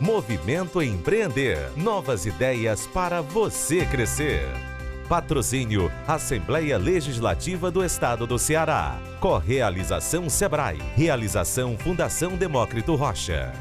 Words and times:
Movimento 0.00 0.82
Empreender. 0.82 1.70
Novas 1.76 2.26
ideias 2.26 2.84
para 2.84 3.22
você 3.22 3.86
crescer. 3.86 4.42
Patrocínio 5.08 5.88
Assembleia 6.06 6.76
Legislativa 6.76 7.70
do 7.70 7.84
Estado 7.84 8.26
do 8.26 8.36
Ceará. 8.36 8.98
Correalização 9.20 10.28
Sebrae. 10.28 10.78
Realização 10.96 11.78
Fundação 11.78 12.36
Demócrito 12.36 12.96
Rocha. 12.96 13.52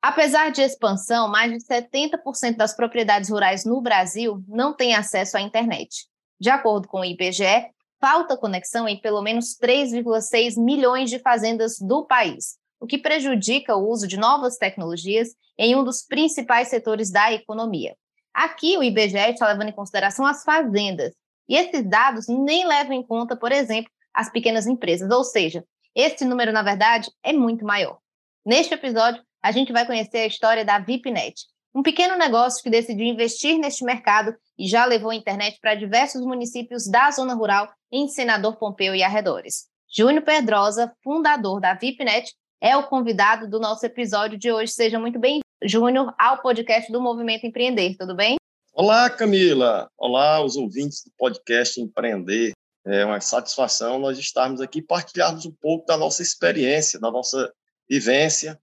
Apesar 0.00 0.52
de 0.52 0.62
expansão, 0.62 1.28
mais 1.28 1.50
de 1.50 1.58
70% 1.66 2.56
das 2.56 2.76
propriedades 2.76 3.28
rurais 3.28 3.64
no 3.64 3.80
Brasil 3.80 4.40
não 4.46 4.72
têm 4.72 4.94
acesso 4.94 5.36
à 5.36 5.40
internet. 5.40 6.06
De 6.40 6.48
acordo 6.48 6.86
com 6.86 7.00
o 7.00 7.04
IBGE, 7.04 7.66
falta 8.00 8.36
conexão 8.36 8.86
em 8.86 9.00
pelo 9.00 9.20
menos 9.20 9.58
3,6 9.60 10.62
milhões 10.62 11.10
de 11.10 11.18
fazendas 11.18 11.80
do 11.80 12.06
país 12.06 12.62
o 12.84 12.86
que 12.86 12.98
prejudica 12.98 13.74
o 13.74 13.88
uso 13.88 14.06
de 14.06 14.18
novas 14.18 14.58
tecnologias 14.58 15.30
em 15.56 15.74
um 15.74 15.82
dos 15.82 16.02
principais 16.02 16.68
setores 16.68 17.10
da 17.10 17.32
economia. 17.32 17.96
Aqui, 18.34 18.76
o 18.76 18.82
IBGE 18.82 19.30
está 19.30 19.48
levando 19.48 19.70
em 19.70 19.74
consideração 19.74 20.26
as 20.26 20.44
fazendas, 20.44 21.14
e 21.48 21.56
esses 21.56 21.82
dados 21.88 22.26
nem 22.28 22.66
levam 22.66 22.92
em 22.92 23.02
conta, 23.02 23.34
por 23.34 23.52
exemplo, 23.52 23.90
as 24.12 24.30
pequenas 24.30 24.66
empresas, 24.66 25.10
ou 25.10 25.24
seja, 25.24 25.64
esse 25.94 26.26
número, 26.26 26.52
na 26.52 26.62
verdade, 26.62 27.10
é 27.22 27.32
muito 27.32 27.64
maior. 27.64 27.96
Neste 28.44 28.74
episódio, 28.74 29.22
a 29.42 29.50
gente 29.50 29.72
vai 29.72 29.86
conhecer 29.86 30.18
a 30.18 30.26
história 30.26 30.62
da 30.62 30.78
VIPNet, 30.78 31.36
um 31.74 31.82
pequeno 31.82 32.18
negócio 32.18 32.62
que 32.62 32.68
decidiu 32.68 33.06
investir 33.06 33.58
neste 33.58 33.82
mercado 33.82 34.36
e 34.58 34.68
já 34.68 34.84
levou 34.84 35.10
a 35.10 35.14
internet 35.14 35.58
para 35.58 35.74
diversos 35.74 36.20
municípios 36.20 36.86
da 36.86 37.10
zona 37.10 37.32
rural 37.32 37.66
em 37.90 38.08
Senador 38.08 38.58
Pompeu 38.58 38.94
e 38.94 39.02
arredores. 39.02 39.72
Júnior 39.90 40.22
Pedrosa, 40.22 40.92
fundador 41.02 41.60
da 41.60 41.72
VIPNet, 41.72 42.30
é 42.64 42.74
o 42.74 42.82
convidado 42.82 43.46
do 43.46 43.60
nosso 43.60 43.84
episódio 43.84 44.38
de 44.38 44.50
hoje. 44.50 44.72
Seja 44.72 44.98
muito 44.98 45.18
bem-vindo, 45.18 45.44
Júnior, 45.62 46.14
ao 46.18 46.40
podcast 46.40 46.90
do 46.90 46.98
Movimento 46.98 47.46
Empreender, 47.46 47.94
tudo 47.94 48.16
bem? 48.16 48.36
Olá, 48.72 49.10
Camila. 49.10 49.90
Olá, 49.98 50.42
os 50.42 50.56
ouvintes 50.56 51.04
do 51.04 51.12
podcast 51.18 51.78
Empreender. 51.78 52.52
É 52.86 53.04
uma 53.04 53.20
satisfação 53.20 53.98
nós 53.98 54.18
estarmos 54.18 54.62
aqui 54.62 54.80
partilharmos 54.80 55.44
um 55.44 55.52
pouco 55.52 55.84
da 55.84 55.98
nossa 55.98 56.22
experiência, 56.22 56.98
da 56.98 57.10
nossa 57.10 57.52
vivência 57.86 58.58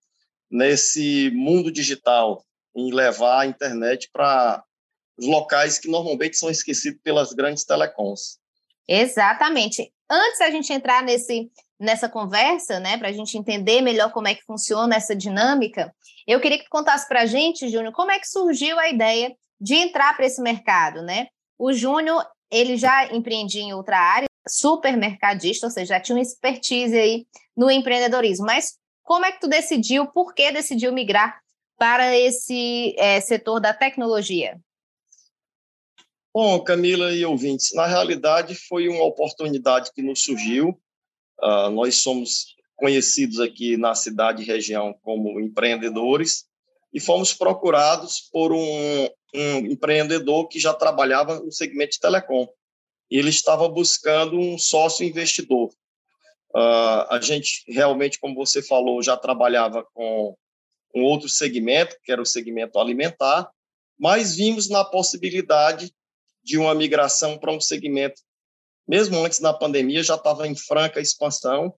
nesse 0.49 1.29
mundo 1.35 1.71
digital, 1.71 2.43
em 2.75 2.91
levar 2.91 3.41
a 3.41 3.45
internet 3.45 4.09
para 4.11 4.63
os 5.15 5.27
locais 5.27 5.77
que 5.77 5.87
normalmente 5.87 6.37
são 6.37 6.49
esquecidos 6.49 6.99
pelas 7.03 7.33
grandes 7.33 7.63
telecoms. 7.65 8.39
Exatamente. 8.87 9.93
Antes 10.09 10.39
da 10.39 10.49
gente 10.49 10.73
entrar 10.73 11.03
nesse 11.03 11.51
nessa 11.81 12.07
conversa, 12.07 12.79
né, 12.79 12.95
para 12.97 13.09
a 13.09 13.11
gente 13.11 13.35
entender 13.35 13.81
melhor 13.81 14.11
como 14.11 14.27
é 14.27 14.35
que 14.35 14.45
funciona 14.45 14.95
essa 14.95 15.15
dinâmica, 15.15 15.93
eu 16.27 16.39
queria 16.39 16.59
que 16.59 16.65
tu 16.65 16.69
contasse 16.69 17.07
para 17.07 17.21
a 17.21 17.25
gente, 17.25 17.67
Júnior, 17.69 17.91
como 17.91 18.11
é 18.11 18.19
que 18.19 18.27
surgiu 18.27 18.79
a 18.79 18.87
ideia 18.87 19.35
de 19.59 19.73
entrar 19.73 20.15
para 20.15 20.25
esse 20.25 20.39
mercado, 20.41 21.01
né? 21.01 21.27
O 21.57 21.73
Júnior, 21.73 22.23
ele 22.51 22.77
já 22.77 23.11
empreendia 23.11 23.63
em 23.63 23.73
outra 23.73 23.97
área, 23.97 24.27
supermercadista, 24.47 25.65
ou 25.65 25.71
seja, 25.71 25.95
já 25.95 25.99
tinha 25.99 26.15
uma 26.15 26.21
expertise 26.21 26.95
aí 26.95 27.25
no 27.57 27.69
empreendedorismo, 27.69 28.45
mas 28.45 28.77
como 29.03 29.25
é 29.25 29.31
que 29.31 29.39
tu 29.39 29.47
decidiu, 29.47 30.05
por 30.07 30.33
que 30.35 30.51
decidiu 30.51 30.93
migrar 30.93 31.39
para 31.77 32.15
esse 32.15 32.95
é, 32.97 33.19
setor 33.19 33.59
da 33.59 33.73
tecnologia? 33.73 34.59
Bom, 36.33 36.63
Camila 36.63 37.11
e 37.11 37.25
ouvintes, 37.25 37.73
na 37.73 37.87
realidade 37.87 38.55
foi 38.55 38.87
uma 38.87 39.03
oportunidade 39.03 39.91
que 39.93 40.01
nos 40.01 40.23
surgiu 40.23 40.79
Uh, 41.41 41.69
nós 41.71 41.95
somos 41.97 42.55
conhecidos 42.75 43.39
aqui 43.39 43.77
na 43.77 43.95
cidade 43.95 44.41
e 44.41 44.45
região 44.45 44.93
como 45.01 45.39
empreendedores 45.39 46.45
e 46.93 46.99
fomos 46.99 47.33
procurados 47.33 48.29
por 48.31 48.51
um, 48.51 49.09
um 49.33 49.57
empreendedor 49.67 50.47
que 50.47 50.59
já 50.59 50.73
trabalhava 50.73 51.39
no 51.39 51.51
segmento 51.51 51.93
de 51.93 51.99
telecom. 51.99 52.47
Ele 53.09 53.29
estava 53.29 53.67
buscando 53.67 54.37
um 54.37 54.57
sócio 54.57 55.05
investidor. 55.05 55.69
Uh, 56.55 57.07
a 57.09 57.19
gente 57.21 57.63
realmente, 57.67 58.19
como 58.19 58.35
você 58.35 58.61
falou, 58.61 59.01
já 59.01 59.15
trabalhava 59.15 59.85
com 59.93 60.35
um 60.93 61.03
outro 61.03 61.29
segmento, 61.29 61.95
que 62.03 62.11
era 62.11 62.21
o 62.21 62.25
segmento 62.25 62.77
alimentar, 62.77 63.49
mas 63.97 64.35
vimos 64.35 64.69
na 64.69 64.83
possibilidade 64.83 65.93
de 66.43 66.57
uma 66.57 66.73
migração 66.73 67.37
para 67.37 67.51
um 67.51 67.61
segmento 67.61 68.21
mesmo 68.91 69.23
antes 69.23 69.39
da 69.39 69.53
pandemia, 69.53 70.03
já 70.03 70.15
estava 70.15 70.45
em 70.45 70.53
franca 70.53 70.99
expansão, 70.99 71.73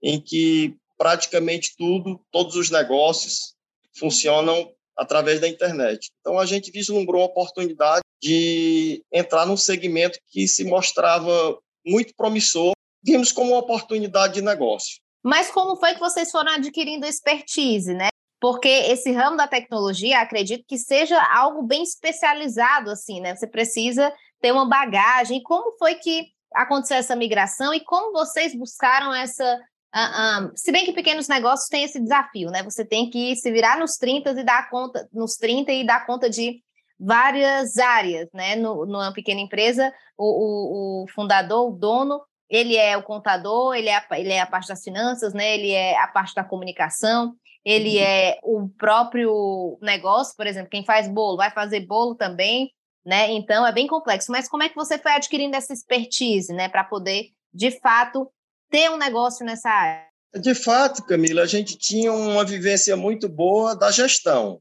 em 0.00 0.20
que 0.20 0.76
praticamente 0.96 1.74
tudo, 1.76 2.20
todos 2.30 2.54
os 2.54 2.70
negócios 2.70 3.56
funcionam 3.98 4.72
através 4.96 5.40
da 5.40 5.48
internet. 5.48 6.12
Então, 6.20 6.38
a 6.38 6.46
gente 6.46 6.70
vislumbrou 6.70 7.22
a 7.22 7.26
oportunidade 7.26 8.02
de 8.22 9.02
entrar 9.12 9.44
num 9.44 9.56
segmento 9.56 10.20
que 10.30 10.46
se 10.46 10.62
mostrava 10.62 11.58
muito 11.84 12.14
promissor, 12.16 12.74
vimos 13.04 13.32
como 13.32 13.50
uma 13.50 13.58
oportunidade 13.58 14.34
de 14.34 14.42
negócio. 14.42 15.00
Mas 15.20 15.50
como 15.50 15.74
foi 15.74 15.94
que 15.94 16.00
vocês 16.00 16.30
foram 16.30 16.52
adquirindo 16.52 17.04
expertise, 17.04 17.92
né? 17.92 18.06
Porque 18.40 18.68
esse 18.68 19.10
ramo 19.10 19.36
da 19.36 19.48
tecnologia, 19.48 20.20
acredito 20.20 20.64
que 20.68 20.78
seja 20.78 21.20
algo 21.32 21.62
bem 21.62 21.82
especializado, 21.82 22.88
assim, 22.88 23.20
né? 23.20 23.34
Você 23.34 23.48
precisa 23.48 24.12
ter 24.40 24.52
uma 24.52 24.68
bagagem. 24.68 25.42
Como 25.42 25.76
foi 25.78 25.94
que 25.94 26.31
aconteceu 26.54 26.96
essa 26.96 27.16
migração 27.16 27.72
e 27.74 27.80
como 27.80 28.12
vocês 28.12 28.54
buscaram 28.54 29.14
essa. 29.14 29.60
Uh, 29.94 30.46
um, 30.46 30.56
se 30.56 30.72
bem 30.72 30.86
que 30.86 30.92
pequenos 30.92 31.28
negócios 31.28 31.68
têm 31.68 31.84
esse 31.84 32.00
desafio, 32.00 32.50
né? 32.50 32.62
Você 32.62 32.84
tem 32.84 33.10
que 33.10 33.36
se 33.36 33.50
virar 33.52 33.78
nos 33.78 33.96
30 33.96 34.30
e 34.30 34.44
dar 34.44 34.70
conta, 34.70 35.06
nos 35.12 35.36
30 35.36 35.70
e 35.70 35.84
dar 35.86 36.06
conta 36.06 36.30
de 36.30 36.62
várias 36.98 37.76
áreas, 37.76 38.28
né? 38.32 38.56
No, 38.56 38.86
numa 38.86 39.12
pequena 39.12 39.40
empresa, 39.40 39.92
o, 40.16 40.24
o, 40.24 41.04
o 41.04 41.08
fundador, 41.08 41.68
o 41.68 41.76
dono, 41.76 42.22
ele 42.48 42.76
é 42.76 42.96
o 42.96 43.02
contador, 43.02 43.74
ele 43.74 43.88
é, 43.88 43.96
a, 43.96 44.06
ele 44.12 44.32
é 44.32 44.40
a 44.40 44.46
parte 44.46 44.68
das 44.68 44.82
finanças, 44.82 45.34
né? 45.34 45.54
Ele 45.54 45.72
é 45.72 45.98
a 45.98 46.06
parte 46.06 46.34
da 46.34 46.44
comunicação, 46.44 47.34
ele 47.64 47.96
uhum. 47.96 48.04
é 48.04 48.38
o 48.42 48.68
próprio 48.78 49.78
negócio, 49.80 50.34
por 50.36 50.46
exemplo, 50.46 50.70
quem 50.70 50.84
faz 50.84 51.08
bolo 51.08 51.36
vai 51.36 51.50
fazer 51.50 51.80
bolo 51.80 52.14
também, 52.14 52.70
né? 53.04 53.30
Então 53.32 53.66
é 53.66 53.72
bem 53.72 53.86
complexo. 53.86 54.30
Mas 54.30 54.48
como 54.48 54.62
é 54.62 54.68
que 54.68 54.76
você 54.76 54.98
foi 54.98 55.12
adquirindo 55.12 55.56
essa 55.56 55.72
expertise, 55.72 56.52
né, 56.52 56.68
para 56.68 56.84
poder, 56.84 57.30
de 57.52 57.70
fato, 57.80 58.30
ter 58.70 58.90
um 58.90 58.96
negócio 58.96 59.44
nessa 59.44 59.68
área? 59.68 60.06
De 60.40 60.54
fato, 60.54 61.04
Camila, 61.04 61.42
a 61.42 61.46
gente 61.46 61.76
tinha 61.76 62.12
uma 62.12 62.44
vivência 62.44 62.96
muito 62.96 63.28
boa 63.28 63.76
da 63.76 63.90
gestão, 63.90 64.60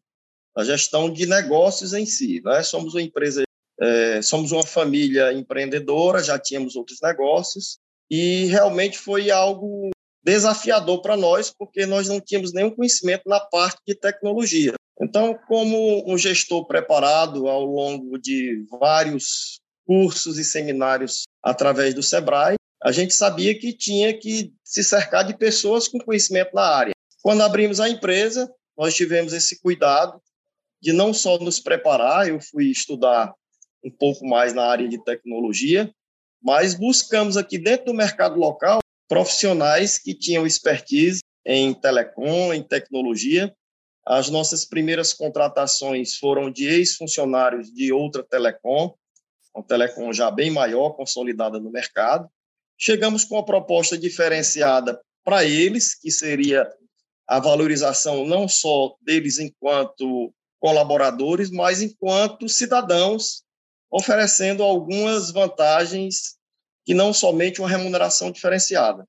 da 0.56 0.66
gestão 0.66 1.10
de 1.10 1.26
negócios 1.26 1.94
em 1.94 2.06
si. 2.06 2.42
Né? 2.44 2.62
Somos 2.62 2.94
uma 2.94 3.02
empresa, 3.02 3.44
é, 3.80 4.22
somos 4.22 4.52
uma 4.52 4.66
família 4.66 5.32
empreendedora, 5.32 6.22
já 6.22 6.38
tínhamos 6.38 6.76
outros 6.76 7.00
negócios 7.02 7.80
e 8.10 8.48
realmente 8.48 8.98
foi 8.98 9.32
algo 9.32 9.92
desafiador 10.24 11.02
para 11.02 11.18
nós, 11.18 11.52
porque 11.52 11.86
nós 11.86 12.08
não 12.08 12.20
tínhamos 12.20 12.54
nenhum 12.54 12.70
conhecimento 12.70 13.24
na 13.28 13.40
parte 13.40 13.80
de 13.88 13.96
tecnologia. 13.96 14.74
Então, 15.02 15.38
como 15.48 16.04
um 16.12 16.18
gestor 16.18 16.66
preparado 16.68 17.48
ao 17.48 17.66
longo 17.66 18.20
de 18.20 18.66
vários 18.70 19.60
cursos 19.86 20.38
e 20.38 20.44
seminários 20.44 21.24
através 21.44 21.94
do 21.94 22.04
Sebrae, 22.04 22.56
a 22.84 22.92
gente 22.92 23.14
sabia 23.14 23.58
que 23.58 23.74
tinha 23.74 24.18
que 24.18 24.54
se 24.64 24.84
cercar 24.84 25.26
de 25.26 25.38
pessoas 25.38 25.88
com 25.88 26.00
conhecimento 26.00 26.52
na 26.54 26.64
área. 26.64 26.94
Quando 27.22 27.42
abrimos 27.42 27.80
a 27.80 27.90
empresa, 27.90 28.52
nós 28.78 28.96
tivemos 28.96 29.34
esse 29.34 29.60
cuidado 29.60 30.22
de 30.82 30.92
não 30.92 31.14
só 31.14 31.38
nos 31.38 31.60
preparar, 31.60 32.28
eu 32.28 32.40
fui 32.40 32.66
estudar 32.66 33.34
um 33.84 33.92
pouco 33.92 34.26
mais 34.28 34.54
na 34.54 34.66
área 34.66 34.88
de 34.88 35.04
tecnologia, 35.04 35.92
mas 36.42 36.74
buscamos 36.74 37.38
aqui 37.38 37.58
dentro 37.58 37.88
do 37.88 37.94
mercado 37.94 38.40
local 38.40 38.81
profissionais 39.12 39.98
que 39.98 40.14
tinham 40.14 40.48
expertise 40.48 41.20
em 41.46 41.74
telecom, 41.74 42.54
em 42.54 42.64
tecnologia, 42.64 43.54
as 44.08 44.30
nossas 44.30 44.64
primeiras 44.64 45.12
contratações 45.12 46.16
foram 46.16 46.50
de 46.50 46.66
ex-funcionários 46.66 47.70
de 47.74 47.92
outra 47.92 48.24
telecom, 48.24 48.96
uma 49.54 49.66
telecom 49.66 50.14
já 50.14 50.32
bem 50.32 50.50
maior, 50.50 50.92
consolidada 50.92 51.60
no 51.60 51.70
mercado. 51.70 52.30
Chegamos 52.78 53.26
com 53.26 53.36
uma 53.36 53.44
proposta 53.44 53.98
diferenciada 53.98 54.98
para 55.26 55.44
eles, 55.44 55.94
que 55.94 56.10
seria 56.10 56.66
a 57.28 57.38
valorização 57.38 58.26
não 58.26 58.48
só 58.48 58.96
deles 59.02 59.40
enquanto 59.40 60.34
colaboradores, 60.58 61.52
mas 61.52 61.82
enquanto 61.82 62.48
cidadãos, 62.48 63.44
oferecendo 63.92 64.64
algumas 64.64 65.32
vantagens 65.32 66.40
que 66.86 66.94
não 66.94 67.14
somente 67.14 67.62
uma 67.62 67.70
remuneração 67.70 68.32
diferenciada. 68.32 69.06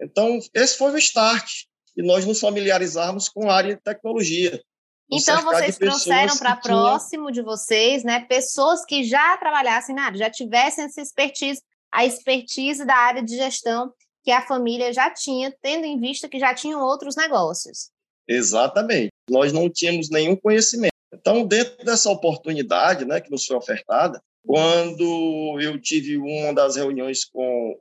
Então, 0.00 0.38
esse 0.54 0.78
foi 0.78 0.92
o 0.92 0.98
start, 0.98 1.64
e 1.96 2.02
nós 2.02 2.24
nos 2.24 2.38
familiarizarmos 2.38 3.28
com 3.28 3.50
a 3.50 3.54
área 3.54 3.74
de 3.74 3.82
tecnologia. 3.82 4.62
Então, 5.10 5.42
vocês 5.42 5.76
trouxeram 5.76 6.36
para 6.36 6.54
próximo 6.56 7.32
de 7.32 7.42
vocês, 7.42 8.04
né, 8.04 8.20
pessoas 8.20 8.84
que 8.84 9.02
já 9.02 9.36
trabalhassem 9.36 9.94
na 9.94 10.04
área, 10.04 10.18
já 10.18 10.30
tivessem 10.30 10.84
essa 10.84 11.00
expertise, 11.00 11.60
a 11.90 12.04
expertise 12.04 12.84
da 12.84 12.94
área 12.94 13.22
de 13.22 13.36
gestão 13.36 13.92
que 14.22 14.30
a 14.30 14.46
família 14.46 14.92
já 14.92 15.10
tinha, 15.10 15.52
tendo 15.62 15.86
em 15.86 15.98
vista 15.98 16.28
que 16.28 16.38
já 16.38 16.54
tinham 16.54 16.82
outros 16.82 17.16
negócios. 17.16 17.90
Exatamente. 18.28 19.08
Nós 19.28 19.52
não 19.52 19.70
tínhamos 19.70 20.10
nenhum 20.10 20.36
conhecimento. 20.36 20.92
Então, 21.12 21.46
dentro 21.46 21.84
dessa 21.84 22.10
oportunidade 22.10 23.06
né, 23.06 23.20
que 23.20 23.30
nos 23.30 23.46
foi 23.46 23.56
ofertada, 23.56 24.22
quando 24.44 25.58
eu 25.60 25.80
tive 25.80 26.16
uma 26.16 26.52
das 26.52 26.76
reuniões 26.76 27.24
com 27.24 27.78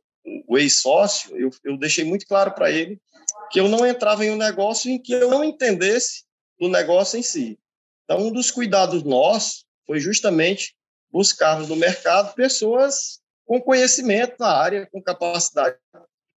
o 0.47 0.57
ex-sócio, 0.57 1.37
eu, 1.37 1.49
eu 1.63 1.77
deixei 1.77 2.03
muito 2.03 2.27
claro 2.27 2.51
para 2.53 2.71
ele 2.71 2.99
que 3.49 3.59
eu 3.59 3.67
não 3.67 3.85
entrava 3.85 4.25
em 4.25 4.31
um 4.31 4.37
negócio 4.37 4.91
em 4.91 5.01
que 5.01 5.13
eu 5.13 5.29
não 5.29 5.43
entendesse 5.43 6.23
do 6.59 6.67
negócio 6.67 7.17
em 7.17 7.23
si. 7.23 7.57
Então, 8.03 8.27
um 8.27 8.31
dos 8.31 8.51
cuidados 8.51 9.03
nossos 9.03 9.65
foi 9.85 9.99
justamente 9.99 10.75
buscarmos 11.11 11.69
no 11.69 11.75
mercado 11.75 12.33
pessoas 12.35 13.19
com 13.45 13.61
conhecimento 13.61 14.35
na 14.39 14.49
área, 14.49 14.87
com 14.91 15.01
capacidade 15.01 15.77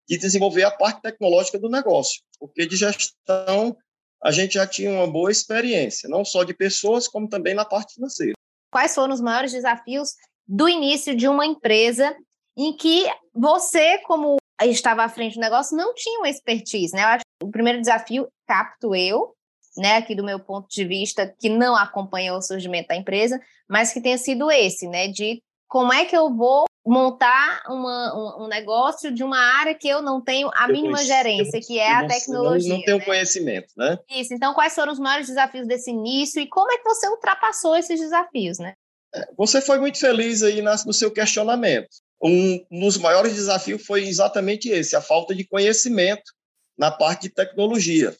de 0.07 0.17
desenvolver 0.17 0.63
a 0.63 0.71
parte 0.71 1.01
tecnológica 1.01 1.59
do 1.59 1.69
negócio, 1.69 2.21
porque 2.39 2.65
de 2.65 2.75
gestão 2.75 3.75
a 4.23 4.31
gente 4.31 4.53
já 4.55 4.67
tinha 4.67 4.91
uma 4.91 5.09
boa 5.09 5.31
experiência, 5.31 6.09
não 6.09 6.25
só 6.25 6.43
de 6.43 6.53
pessoas, 6.53 7.07
como 7.07 7.27
também 7.27 7.53
na 7.53 7.65
parte 7.65 7.95
financeira. 7.95 8.33
Quais 8.71 8.93
foram 8.93 9.13
os 9.13 9.21
maiores 9.21 9.51
desafios 9.51 10.15
do 10.47 10.67
início 10.67 11.15
de 11.15 11.27
uma 11.27 11.45
empresa 11.45 12.15
em 12.57 12.75
que 12.75 13.05
você, 13.33 13.99
como 13.99 14.37
estava 14.61 15.03
à 15.03 15.09
frente 15.09 15.35
do 15.35 15.41
negócio, 15.41 15.77
não 15.77 15.93
tinha 15.93 16.19
uma 16.19 16.29
expertise, 16.29 16.93
né? 16.93 17.03
Eu 17.03 17.07
acho 17.07 17.23
que 17.39 17.45
o 17.47 17.51
primeiro 17.51 17.79
desafio 17.79 18.27
capto 18.45 18.93
eu, 18.95 19.33
né, 19.77 19.97
aqui 19.97 20.13
do 20.13 20.23
meu 20.23 20.39
ponto 20.39 20.67
de 20.67 20.83
vista, 20.83 21.33
que 21.39 21.47
não 21.47 21.75
acompanhou 21.75 22.37
o 22.37 22.41
surgimento 22.41 22.89
da 22.89 22.95
empresa, 22.95 23.39
mas 23.67 23.93
que 23.93 24.01
tenha 24.01 24.17
sido 24.17 24.51
esse, 24.51 24.87
né, 24.87 25.07
de 25.07 25.41
como 25.69 25.93
é 25.93 26.03
que 26.03 26.17
eu 26.17 26.35
vou 26.35 26.65
montar 26.85 27.61
uma, 27.67 28.15
um, 28.15 28.45
um, 28.45 28.47
negócio 28.47 29.11
de 29.13 29.23
uma 29.23 29.37
área 29.37 29.75
que 29.75 29.87
eu 29.87 30.01
não 30.01 30.19
tenho 30.19 30.49
a 30.55 30.67
mínima 30.67 30.97
gerência, 31.05 31.61
que 31.61 31.77
é 31.77 31.93
a 31.93 32.07
tecnologia. 32.07 32.69
Não, 32.69 32.77
não 32.77 32.85
tenho 32.85 32.97
né? 32.97 33.05
conhecimento, 33.05 33.67
né? 33.77 33.99
Isso. 34.09 34.33
Então, 34.33 34.55
quais 34.55 34.73
foram 34.73 34.91
os 34.91 34.99
maiores 34.99 35.27
desafios 35.27 35.67
desse 35.67 35.91
início 35.91 36.41
e 36.41 36.47
como 36.47 36.71
é 36.71 36.77
que 36.77 36.83
você 36.83 37.07
ultrapassou 37.07 37.77
esses 37.77 37.99
desafios, 37.99 38.57
né? 38.57 38.73
É, 39.13 39.27
você 39.37 39.61
foi 39.61 39.77
muito 39.79 39.99
feliz 39.99 40.41
aí 40.41 40.61
no 40.61 40.93
seu 40.93 41.11
questionamento. 41.11 41.89
Um 42.21 42.65
dos 42.71 42.97
maiores 42.97 43.35
desafios 43.35 43.85
foi 43.85 44.07
exatamente 44.07 44.69
esse, 44.69 44.95
a 44.95 45.01
falta 45.01 45.35
de 45.35 45.47
conhecimento 45.47 46.33
na 46.77 46.89
parte 46.89 47.23
de 47.23 47.29
tecnologia. 47.29 48.15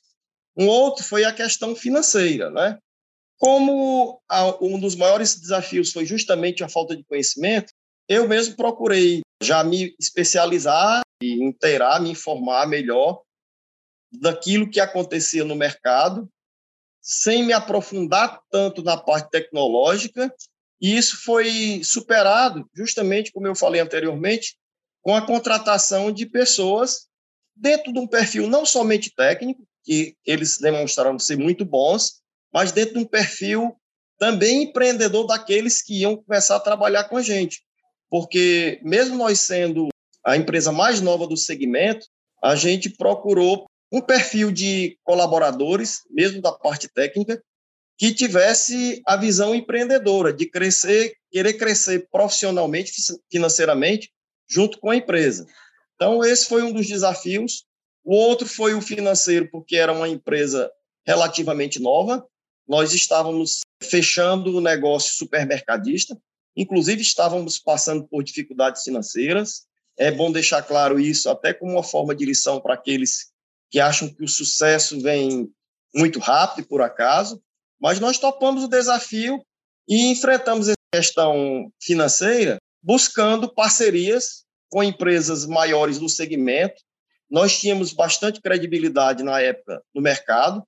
Um 0.55 0.67
outro 0.67 1.03
foi 1.03 1.23
a 1.23 1.33
questão 1.33 1.75
financeira, 1.75 2.51
né? 2.51 2.77
Como 3.39 4.21
um 4.61 4.77
dos 4.77 4.95
maiores 4.95 5.39
desafios 5.39 5.93
foi 5.93 6.05
justamente 6.05 6.63
a 6.63 6.69
falta 6.69 6.95
de 6.95 7.05
conhecimento, 7.05 7.73
eu 8.07 8.27
mesmo 8.27 8.55
procurei 8.55 9.21
já 9.41 9.63
me 9.63 9.95
especializar 9.97 11.01
e 11.23 11.41
inteirar, 11.41 12.01
me 12.01 12.11
informar 12.11 12.67
melhor 12.67 13.21
daquilo 14.11 14.69
que 14.69 14.79
acontecia 14.79 15.45
no 15.45 15.55
mercado, 15.55 16.29
sem 17.01 17.45
me 17.45 17.53
aprofundar 17.53 18.41
tanto 18.51 18.83
na 18.83 18.97
parte 18.97 19.29
tecnológica, 19.29 20.33
e 20.81 20.97
isso 20.97 21.23
foi 21.23 21.81
superado, 21.83 22.69
justamente 22.75 23.31
como 23.31 23.47
eu 23.47 23.55
falei 23.55 23.79
anteriormente, 23.79 24.57
com 25.01 25.15
a 25.15 25.25
contratação 25.25 26.11
de 26.11 26.25
pessoas 26.25 27.07
dentro 27.55 27.93
de 27.93 27.99
um 27.99 28.07
perfil 28.07 28.47
não 28.47 28.65
somente 28.65 29.13
técnico, 29.15 29.65
que 29.83 30.17
eles 30.25 30.57
demonstraram 30.57 31.17
ser 31.17 31.37
muito 31.37 31.63
bons, 31.63 32.21
mas 32.53 32.71
dentro 32.71 32.95
de 32.95 32.99
um 32.99 33.05
perfil 33.05 33.75
também 34.17 34.63
empreendedor 34.63 35.25
daqueles 35.25 35.81
que 35.81 36.01
iam 36.01 36.17
começar 36.17 36.55
a 36.57 36.59
trabalhar 36.59 37.05
com 37.05 37.17
a 37.17 37.21
gente 37.21 37.63
porque 38.09 38.79
mesmo 38.83 39.15
nós 39.15 39.39
sendo 39.39 39.87
a 40.25 40.35
empresa 40.35 40.71
mais 40.71 40.99
nova 40.99 41.27
do 41.27 41.37
segmento, 41.37 42.05
a 42.43 42.55
gente 42.55 42.89
procurou 42.89 43.65
um 43.91 44.01
perfil 44.01 44.51
de 44.51 44.97
colaboradores, 45.03 46.01
mesmo 46.09 46.41
da 46.41 46.51
parte 46.51 46.87
técnica, 46.87 47.41
que 47.97 48.13
tivesse 48.13 49.01
a 49.05 49.15
visão 49.15 49.53
empreendedora 49.53 50.33
de 50.33 50.45
crescer, 50.45 51.13
querer 51.31 51.53
crescer 51.53 52.07
profissionalmente, 52.11 52.91
financeiramente, 53.31 54.09
junto 54.49 54.79
com 54.79 54.89
a 54.89 54.95
empresa. 54.95 55.45
Então, 55.95 56.23
esse 56.23 56.45
foi 56.45 56.63
um 56.63 56.71
dos 56.71 56.87
desafios. 56.87 57.65
O 58.03 58.15
outro 58.15 58.47
foi 58.47 58.73
o 58.73 58.81
financeiro, 58.81 59.49
porque 59.51 59.75
era 59.75 59.91
uma 59.91 60.07
empresa 60.07 60.71
relativamente 61.05 61.79
nova. 61.81 62.25
Nós 62.69 62.93
estávamos 62.93 63.59
fechando 63.83 64.55
o 64.55 64.61
negócio 64.61 65.13
supermercadista, 65.15 66.15
Inclusive, 66.59 67.01
estávamos 67.01 67.57
passando 67.57 68.05
por 68.05 68.21
dificuldades 68.21 68.83
financeiras. 68.83 69.65
É 69.97 70.11
bom 70.11 70.29
deixar 70.29 70.61
claro 70.61 70.99
isso, 70.99 71.29
até 71.29 71.53
como 71.53 71.71
uma 71.71 71.83
forma 71.83 72.13
de 72.13 72.25
lição 72.25 72.59
para 72.59 72.73
aqueles 72.73 73.31
que 73.71 73.79
acham 73.79 74.09
que 74.09 74.21
o 74.21 74.27
sucesso 74.27 74.99
vem 74.99 75.49
muito 75.95 76.19
rápido, 76.19 76.67
por 76.67 76.81
acaso. 76.81 77.41
Mas 77.79 78.01
nós 78.01 78.17
topamos 78.17 78.61
o 78.61 78.67
desafio 78.67 79.41
e 79.87 80.11
enfrentamos 80.11 80.67
essa 80.67 80.75
questão 80.93 81.71
financeira 81.81 82.57
buscando 82.83 83.53
parcerias 83.53 84.43
com 84.69 84.83
empresas 84.83 85.45
maiores 85.45 85.97
do 85.97 86.09
segmento. 86.09 86.81
Nós 87.29 87.57
tínhamos 87.57 87.93
bastante 87.93 88.41
credibilidade 88.41 89.23
na 89.23 89.39
época 89.39 89.81
no 89.95 90.01
mercado, 90.01 90.61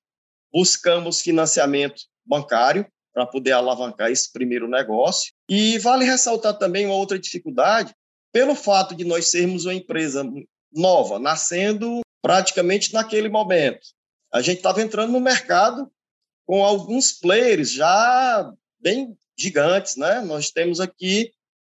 buscamos 0.53 1.21
financiamento 1.21 2.03
bancário 2.25 2.85
para 3.13 3.25
poder 3.25 3.51
alavancar 3.51 4.09
esse 4.09 4.31
primeiro 4.31 4.67
negócio. 4.67 5.33
E 5.49 5.77
vale 5.79 6.05
ressaltar 6.05 6.57
também 6.57 6.85
uma 6.85 6.95
outra 6.95 7.19
dificuldade, 7.19 7.93
pelo 8.31 8.55
fato 8.55 8.95
de 8.95 9.03
nós 9.03 9.27
sermos 9.27 9.65
uma 9.65 9.73
empresa 9.73 10.23
nova, 10.71 11.19
nascendo 11.19 12.01
praticamente 12.21 12.93
naquele 12.93 13.27
momento. 13.27 13.87
A 14.31 14.41
gente 14.41 14.57
estava 14.57 14.81
entrando 14.81 15.11
no 15.11 15.19
mercado 15.19 15.91
com 16.45 16.63
alguns 16.63 17.11
players 17.11 17.71
já 17.71 18.51
bem 18.79 19.17
gigantes, 19.37 19.97
né? 19.97 20.21
Nós 20.21 20.51
temos 20.51 20.79
aqui 20.79 21.31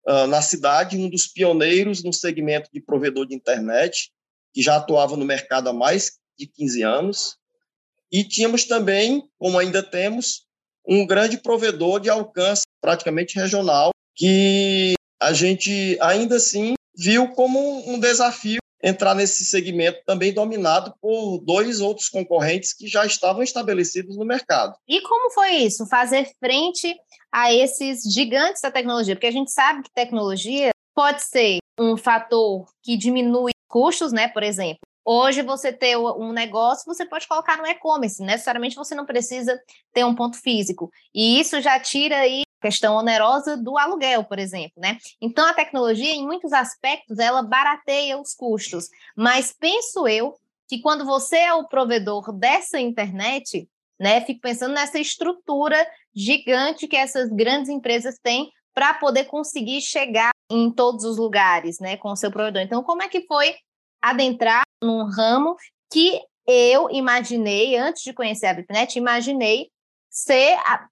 uh, 0.09 0.27
na 0.27 0.41
cidade 0.41 0.97
um 0.97 1.11
dos 1.11 1.27
pioneiros 1.27 2.03
no 2.03 2.13
segmento 2.13 2.71
de 2.73 2.81
provedor 2.81 3.27
de 3.27 3.35
internet, 3.35 4.11
que 4.55 4.63
já 4.63 4.77
atuava 4.77 5.17
no 5.17 5.25
mercado 5.25 5.69
há 5.69 5.73
mais 5.73 6.19
de 6.39 6.47
15 6.47 6.83
anos. 6.83 7.37
E 8.17 8.25
tínhamos 8.25 8.65
também, 8.65 9.29
como 9.39 9.59
ainda 9.59 9.83
temos, 9.83 10.47
um 10.89 11.07
grande 11.07 11.37
provedor 11.37 12.01
de 12.01 12.09
alcance 12.09 12.63
praticamente 12.81 13.39
regional, 13.39 13.91
que 14.15 14.95
a 15.21 15.35
gente 15.35 15.99
ainda 16.01 16.37
assim 16.37 16.73
viu 16.97 17.29
como 17.33 17.87
um 17.87 18.01
desafio 18.01 18.57
entrar 18.83 19.15
nesse 19.15 19.45
segmento 19.45 20.01
também 20.07 20.33
dominado 20.33 20.95
por 20.99 21.41
dois 21.45 21.83
outros 21.83 22.09
concorrentes 22.09 22.73
que 22.73 22.89
já 22.89 23.05
estavam 23.05 23.43
estabelecidos 23.43 24.17
no 24.17 24.25
mercado. 24.25 24.75
E 24.89 25.03
como 25.03 25.31
foi 25.31 25.51
isso? 25.57 25.87
Fazer 25.87 26.31
frente 26.43 26.97
a 27.31 27.53
esses 27.53 28.03
gigantes 28.11 28.63
da 28.63 28.71
tecnologia? 28.71 29.15
Porque 29.15 29.27
a 29.27 29.31
gente 29.31 29.53
sabe 29.53 29.83
que 29.83 29.91
tecnologia 29.95 30.71
pode 30.95 31.23
ser 31.23 31.59
um 31.79 31.99
fator 31.99 32.65
que 32.83 32.97
diminui 32.97 33.53
custos, 33.69 34.11
né? 34.11 34.27
Por 34.29 34.43
exemplo, 34.43 34.81
Hoje, 35.09 35.41
você 35.41 35.73
ter 35.73 35.97
um 35.97 36.33
negócio, 36.33 36.85
você 36.85 37.07
pode 37.07 37.29
colocar 37.29 37.59
no 37.59 37.67
e-commerce, 37.67 38.21
necessariamente 38.21 38.75
você 38.75 38.93
não 38.93 39.07
precisa 39.07 39.57
ter 39.93 40.05
um 40.05 40.17
ponto 40.17 40.37
físico. 40.37 40.91
E 41.15 41.39
isso 41.39 41.61
já 41.61 41.79
tira 41.79 42.17
aí 42.17 42.43
a 42.61 42.63
questão 42.67 42.97
onerosa 42.97 43.57
do 43.57 43.79
aluguel, 43.79 44.25
por 44.25 44.41
exemplo, 44.41 44.73
né? 44.79 44.99
Então, 45.21 45.47
a 45.47 45.55
tecnologia, 45.55 46.13
em 46.13 46.27
muitos 46.27 46.53
aspectos, 46.53 47.21
ela 47.21 47.41
barateia 47.41 48.19
os 48.19 48.35
custos. 48.35 48.89
Mas 49.17 49.55
penso 49.57 50.09
eu 50.09 50.35
que 50.69 50.81
quando 50.81 51.05
você 51.05 51.37
é 51.37 51.55
o 51.55 51.69
provedor 51.69 52.33
dessa 52.33 52.81
internet, 52.81 53.69
né, 54.01 54.21
fico 54.23 54.41
pensando 54.41 54.75
nessa 54.75 54.99
estrutura 54.99 55.87
gigante 56.13 56.89
que 56.89 56.97
essas 56.97 57.31
grandes 57.31 57.71
empresas 57.71 58.19
têm 58.21 58.51
para 58.75 58.93
poder 58.95 59.27
conseguir 59.27 59.81
chegar 59.83 60.33
em 60.51 60.69
todos 60.69 61.05
os 61.05 61.17
lugares, 61.17 61.79
né, 61.79 61.97
com 61.97 62.11
o 62.11 62.17
seu 62.17 62.33
provedor. 62.33 62.63
Então, 62.63 62.83
como 62.83 63.05
é 63.05 63.09
que 63.09 63.25
foi 63.25 63.55
adentrar 64.03 64.66
num 64.87 65.05
ramo 65.05 65.57
que 65.91 66.21
eu 66.47 66.89
imaginei, 66.91 67.77
antes 67.77 68.03
de 68.03 68.13
conhecer 68.13 68.47
a 68.47 68.53
VIPNet, 68.53 68.97
imaginei 68.97 69.71
ser 70.09 70.55
a, 70.61 70.87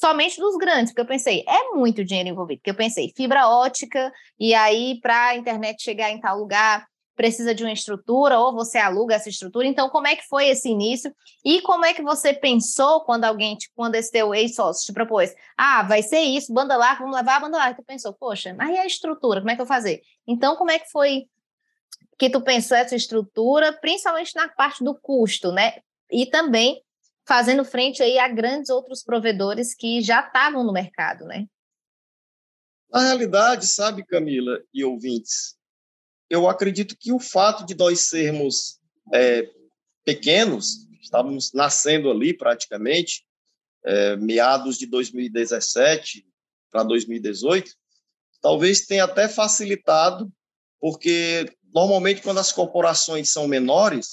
somente 0.00 0.40
dos 0.40 0.56
grandes, 0.56 0.92
porque 0.92 1.02
eu 1.02 1.06
pensei, 1.06 1.44
é 1.46 1.74
muito 1.74 2.04
dinheiro 2.04 2.30
envolvido, 2.30 2.60
porque 2.60 2.70
eu 2.70 2.74
pensei, 2.74 3.12
fibra 3.14 3.48
ótica, 3.48 4.10
e 4.38 4.54
aí 4.54 4.98
para 5.00 5.28
a 5.28 5.36
internet 5.36 5.82
chegar 5.82 6.10
em 6.10 6.18
tal 6.18 6.38
lugar, 6.38 6.86
precisa 7.20 7.54
de 7.54 7.62
uma 7.62 7.72
estrutura 7.72 8.38
ou 8.38 8.54
você 8.54 8.78
aluga 8.78 9.14
essa 9.14 9.28
estrutura. 9.28 9.66
Então, 9.66 9.90
como 9.90 10.06
é 10.06 10.16
que 10.16 10.26
foi 10.26 10.48
esse 10.48 10.70
início? 10.70 11.14
E 11.44 11.60
como 11.60 11.84
é 11.84 11.92
que 11.92 12.00
você 12.00 12.32
pensou 12.32 13.02
quando 13.02 13.26
alguém, 13.26 13.56
tipo, 13.56 13.74
quando 13.76 13.94
esse 13.94 14.10
teu 14.10 14.34
ex-sócio 14.34 14.86
te 14.86 14.92
propôs, 14.94 15.34
ah, 15.54 15.82
vai 15.82 16.02
ser 16.02 16.20
isso, 16.20 16.50
banda 16.50 16.78
larga, 16.78 17.00
vamos 17.00 17.14
levar 17.14 17.36
a 17.36 17.40
banda 17.40 17.58
larga. 17.58 17.76
Tu 17.76 17.84
pensou, 17.84 18.14
poxa, 18.14 18.54
mas 18.54 18.70
e 18.70 18.78
a 18.78 18.86
estrutura, 18.86 19.40
como 19.40 19.50
é 19.50 19.54
que 19.54 19.60
eu 19.60 19.66
vou 19.66 19.74
fazer? 19.74 20.00
Então, 20.26 20.56
como 20.56 20.70
é 20.70 20.78
que 20.78 20.90
foi 20.90 21.26
que 22.20 22.28
tu 22.28 22.42
pensou 22.42 22.76
essa 22.76 22.94
estrutura, 22.94 23.72
principalmente 23.72 24.36
na 24.36 24.46
parte 24.46 24.84
do 24.84 24.94
custo, 24.94 25.50
né? 25.50 25.80
E 26.12 26.26
também 26.26 26.84
fazendo 27.26 27.64
frente 27.64 28.02
aí 28.02 28.18
a 28.18 28.28
grandes 28.28 28.68
outros 28.68 29.02
provedores 29.02 29.74
que 29.74 30.02
já 30.02 30.20
estavam 30.20 30.62
no 30.62 30.70
mercado, 30.70 31.24
né? 31.24 31.46
Na 32.92 33.00
realidade, 33.00 33.66
sabe, 33.66 34.04
Camila 34.04 34.60
e 34.74 34.84
ouvintes, 34.84 35.56
eu 36.28 36.46
acredito 36.46 36.94
que 36.94 37.10
o 37.10 37.18
fato 37.18 37.64
de 37.64 37.74
nós 37.74 38.08
sermos 38.08 38.78
é, 39.14 39.48
pequenos, 40.04 40.86
estávamos 41.00 41.54
nascendo 41.54 42.10
ali 42.10 42.36
praticamente, 42.36 43.24
é, 43.82 44.16
meados 44.16 44.76
de 44.76 44.86
2017 44.86 46.26
para 46.70 46.82
2018, 46.82 47.72
talvez 48.42 48.84
tenha 48.84 49.04
até 49.04 49.26
facilitado, 49.26 50.30
porque 50.78 51.50
normalmente 51.74 52.22
quando 52.22 52.38
as 52.38 52.52
corporações 52.52 53.32
são 53.32 53.46
menores, 53.46 54.08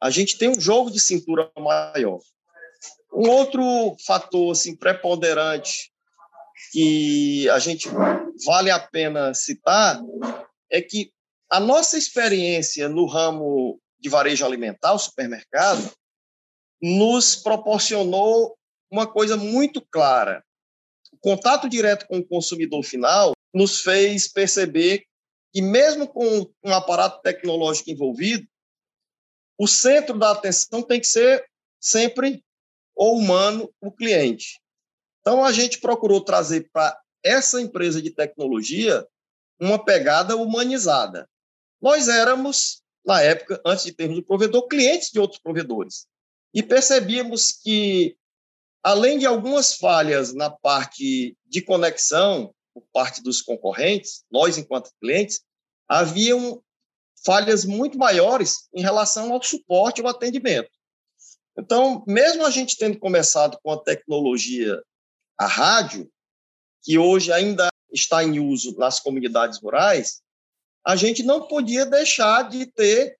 a 0.00 0.10
gente 0.10 0.36
tem 0.36 0.48
um 0.48 0.60
jogo 0.60 0.90
de 0.90 1.00
cintura 1.00 1.50
maior. 1.58 2.20
Um 3.12 3.28
outro 3.30 3.96
fator 4.04 4.52
assim 4.52 4.76
preponderante 4.76 5.92
que 6.72 7.48
a 7.50 7.58
gente 7.58 7.88
vale 8.44 8.70
a 8.70 8.78
pena 8.78 9.32
citar 9.34 10.00
é 10.70 10.82
que 10.82 11.12
a 11.50 11.60
nossa 11.60 11.96
experiência 11.96 12.88
no 12.88 13.06
ramo 13.06 13.80
de 14.00 14.08
varejo 14.08 14.44
alimentar, 14.44 14.92
o 14.92 14.98
supermercado, 14.98 15.90
nos 16.82 17.36
proporcionou 17.36 18.56
uma 18.90 19.06
coisa 19.06 19.36
muito 19.36 19.80
clara. 19.80 20.44
O 21.12 21.18
contato 21.18 21.68
direto 21.68 22.06
com 22.06 22.18
o 22.18 22.26
consumidor 22.26 22.82
final 22.82 23.32
nos 23.54 23.80
fez 23.80 24.28
perceber 24.28 25.04
que, 25.54 25.62
mesmo 25.62 26.08
com 26.08 26.50
um 26.64 26.74
aparato 26.74 27.22
tecnológico 27.22 27.88
envolvido, 27.88 28.44
o 29.56 29.68
centro 29.68 30.18
da 30.18 30.32
atenção 30.32 30.82
tem 30.82 30.98
que 30.98 31.06
ser 31.06 31.48
sempre 31.80 32.44
o 32.96 33.16
humano, 33.16 33.72
o 33.80 33.92
cliente. 33.92 34.60
Então, 35.20 35.44
a 35.44 35.52
gente 35.52 35.78
procurou 35.78 36.20
trazer 36.20 36.68
para 36.72 37.00
essa 37.22 37.60
empresa 37.60 38.02
de 38.02 38.10
tecnologia 38.10 39.06
uma 39.60 39.82
pegada 39.82 40.36
humanizada. 40.36 41.28
Nós 41.80 42.08
éramos, 42.08 42.82
na 43.04 43.22
época, 43.22 43.60
antes 43.64 43.84
de 43.84 43.92
termos 43.92 44.18
o 44.18 44.22
provedor, 44.24 44.66
clientes 44.66 45.10
de 45.10 45.20
outros 45.20 45.40
provedores. 45.40 46.06
E 46.52 46.62
percebíamos 46.62 47.52
que, 47.52 48.16
além 48.82 49.18
de 49.18 49.26
algumas 49.26 49.74
falhas 49.76 50.34
na 50.34 50.50
parte 50.50 51.36
de 51.46 51.62
conexão, 51.62 52.53
por 52.74 52.82
parte 52.92 53.22
dos 53.22 53.40
concorrentes, 53.40 54.24
nós, 54.30 54.58
enquanto 54.58 54.90
clientes, 55.00 55.40
haviam 55.88 56.62
falhas 57.24 57.64
muito 57.64 57.96
maiores 57.96 58.68
em 58.74 58.82
relação 58.82 59.32
ao 59.32 59.42
suporte 59.42 60.00
ao 60.00 60.08
atendimento. 60.08 60.68
Então, 61.56 62.04
mesmo 62.06 62.44
a 62.44 62.50
gente 62.50 62.76
tendo 62.76 62.98
começado 62.98 63.58
com 63.62 63.70
a 63.70 63.80
tecnologia, 63.80 64.82
a 65.38 65.46
rádio, 65.46 66.10
que 66.82 66.98
hoje 66.98 67.32
ainda 67.32 67.68
está 67.92 68.24
em 68.24 68.40
uso 68.40 68.76
nas 68.76 68.98
comunidades 68.98 69.60
rurais, 69.60 70.20
a 70.84 70.96
gente 70.96 71.22
não 71.22 71.46
podia 71.46 71.86
deixar 71.86 72.48
de 72.48 72.66
ter 72.66 73.16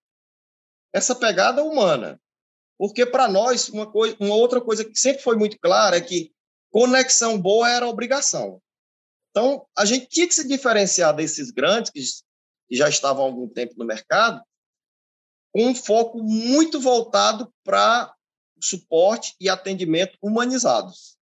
essa 0.92 1.14
pegada 1.14 1.62
humana. 1.62 2.20
Porque, 2.76 3.06
para 3.06 3.28
nós, 3.28 3.68
uma, 3.68 3.90
coisa, 3.90 4.16
uma 4.18 4.34
outra 4.34 4.60
coisa 4.60 4.84
que 4.84 4.98
sempre 4.98 5.22
foi 5.22 5.36
muito 5.36 5.58
clara 5.60 5.96
é 5.96 6.00
que 6.00 6.32
conexão 6.70 7.40
boa 7.40 7.70
era 7.70 7.88
obrigação. 7.88 8.60
Então, 9.34 9.66
a 9.76 9.84
gente 9.84 10.06
tinha 10.06 10.28
que 10.28 10.34
se 10.34 10.46
diferenciar 10.46 11.12
desses 11.12 11.50
grandes, 11.50 11.90
que, 11.90 12.00
já 12.70 12.88
estavam 12.88 13.24
há 13.24 13.26
algum 13.26 13.48
tempo 13.48 13.74
no 13.76 13.84
mercado, 13.84 14.40
com 15.52 15.66
um 15.66 15.74
foco 15.74 16.22
muito 16.22 16.80
voltado 16.80 17.52
para 17.64 18.14
suporte 18.60 19.34
e 19.40 19.48
atendimento 19.48 20.16
humanizados. 20.22 21.16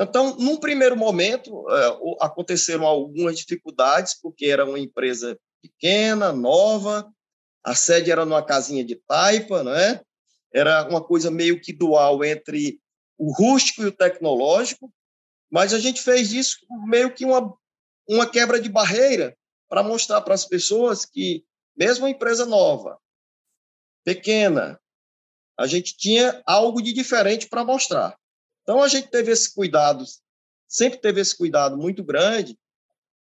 Então, 0.00 0.36
num 0.36 0.56
primeiro 0.56 0.96
momento, 0.96 1.66
é, 1.70 2.24
aconteceram 2.24 2.86
algumas 2.86 3.38
dificuldades, 3.38 4.14
porque 4.14 4.46
era 4.46 4.64
uma 4.64 4.78
empresa 4.78 5.38
pequena, 5.60 6.32
nova, 6.32 7.12
a 7.62 7.74
sede 7.74 8.10
era 8.10 8.24
numa 8.24 8.42
casinha 8.42 8.82
de 8.82 8.96
taipa, 8.96 9.62
não 9.62 9.74
é? 9.74 10.00
Era 10.52 10.88
uma 10.88 11.04
coisa 11.04 11.30
meio 11.30 11.60
que 11.60 11.74
dual 11.74 12.24
entre 12.24 12.80
o 13.18 13.32
rústico 13.32 13.82
e 13.82 13.86
o 13.86 13.92
tecnológico, 13.92 14.90
mas 15.50 15.72
a 15.72 15.78
gente 15.78 16.02
fez 16.02 16.32
isso 16.32 16.58
meio 16.86 17.12
que 17.12 17.24
uma, 17.24 17.54
uma 18.08 18.28
quebra 18.28 18.60
de 18.60 18.68
barreira 18.68 19.36
para 19.68 19.82
mostrar 19.82 20.20
para 20.22 20.34
as 20.34 20.44
pessoas 20.44 21.04
que, 21.04 21.44
mesmo 21.76 22.04
uma 22.04 22.10
empresa 22.10 22.44
nova, 22.46 22.98
pequena, 24.04 24.80
a 25.58 25.66
gente 25.66 25.96
tinha 25.96 26.42
algo 26.46 26.80
de 26.80 26.92
diferente 26.92 27.48
para 27.48 27.64
mostrar. 27.64 28.16
Então, 28.62 28.82
a 28.82 28.88
gente 28.88 29.08
teve 29.08 29.32
esse 29.32 29.54
cuidado, 29.54 30.04
sempre 30.66 30.98
teve 30.98 31.20
esse 31.20 31.36
cuidado 31.36 31.76
muito 31.76 32.04
grande 32.04 32.58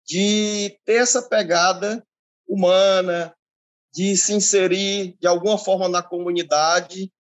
de 0.06 0.80
ter 0.86 1.01
essa 1.01 1.22
pegada 1.22 2.06
humana, 2.48 3.36
de 3.94 4.16
se 4.16 4.34
inserir 4.34 5.16
de 5.20 5.28
alguma 5.28 5.58
forma 5.58 5.90
na 5.90 6.01
comunidade, 6.01 7.12